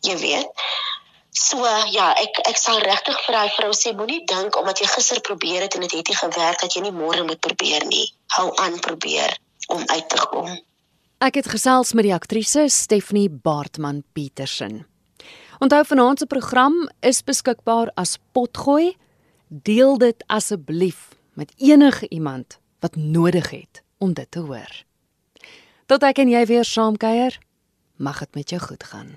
[0.00, 0.64] Jy weet,
[1.32, 5.20] So ja, ek ek sal regtig vir daai vrou sê moenie dink omdat jy gister
[5.24, 8.04] probeer het en dit het nie gewerk dat jy nie môre moet probeer nie.
[8.36, 9.32] Hou aan probeer
[9.72, 10.50] om uit te kom.
[11.24, 14.82] Ek het gesels met die aktrise Stephanie Baartman Petersen.
[15.62, 18.92] Onthou vanaand se program is beskikbaar as potgooi.
[19.48, 24.84] Deel dit asseblief met enige iemand wat nodig het om dit te hoor.
[25.86, 27.40] Tot ek en jy weer saamkuier,
[27.96, 29.16] mag dit met jou goed gaan.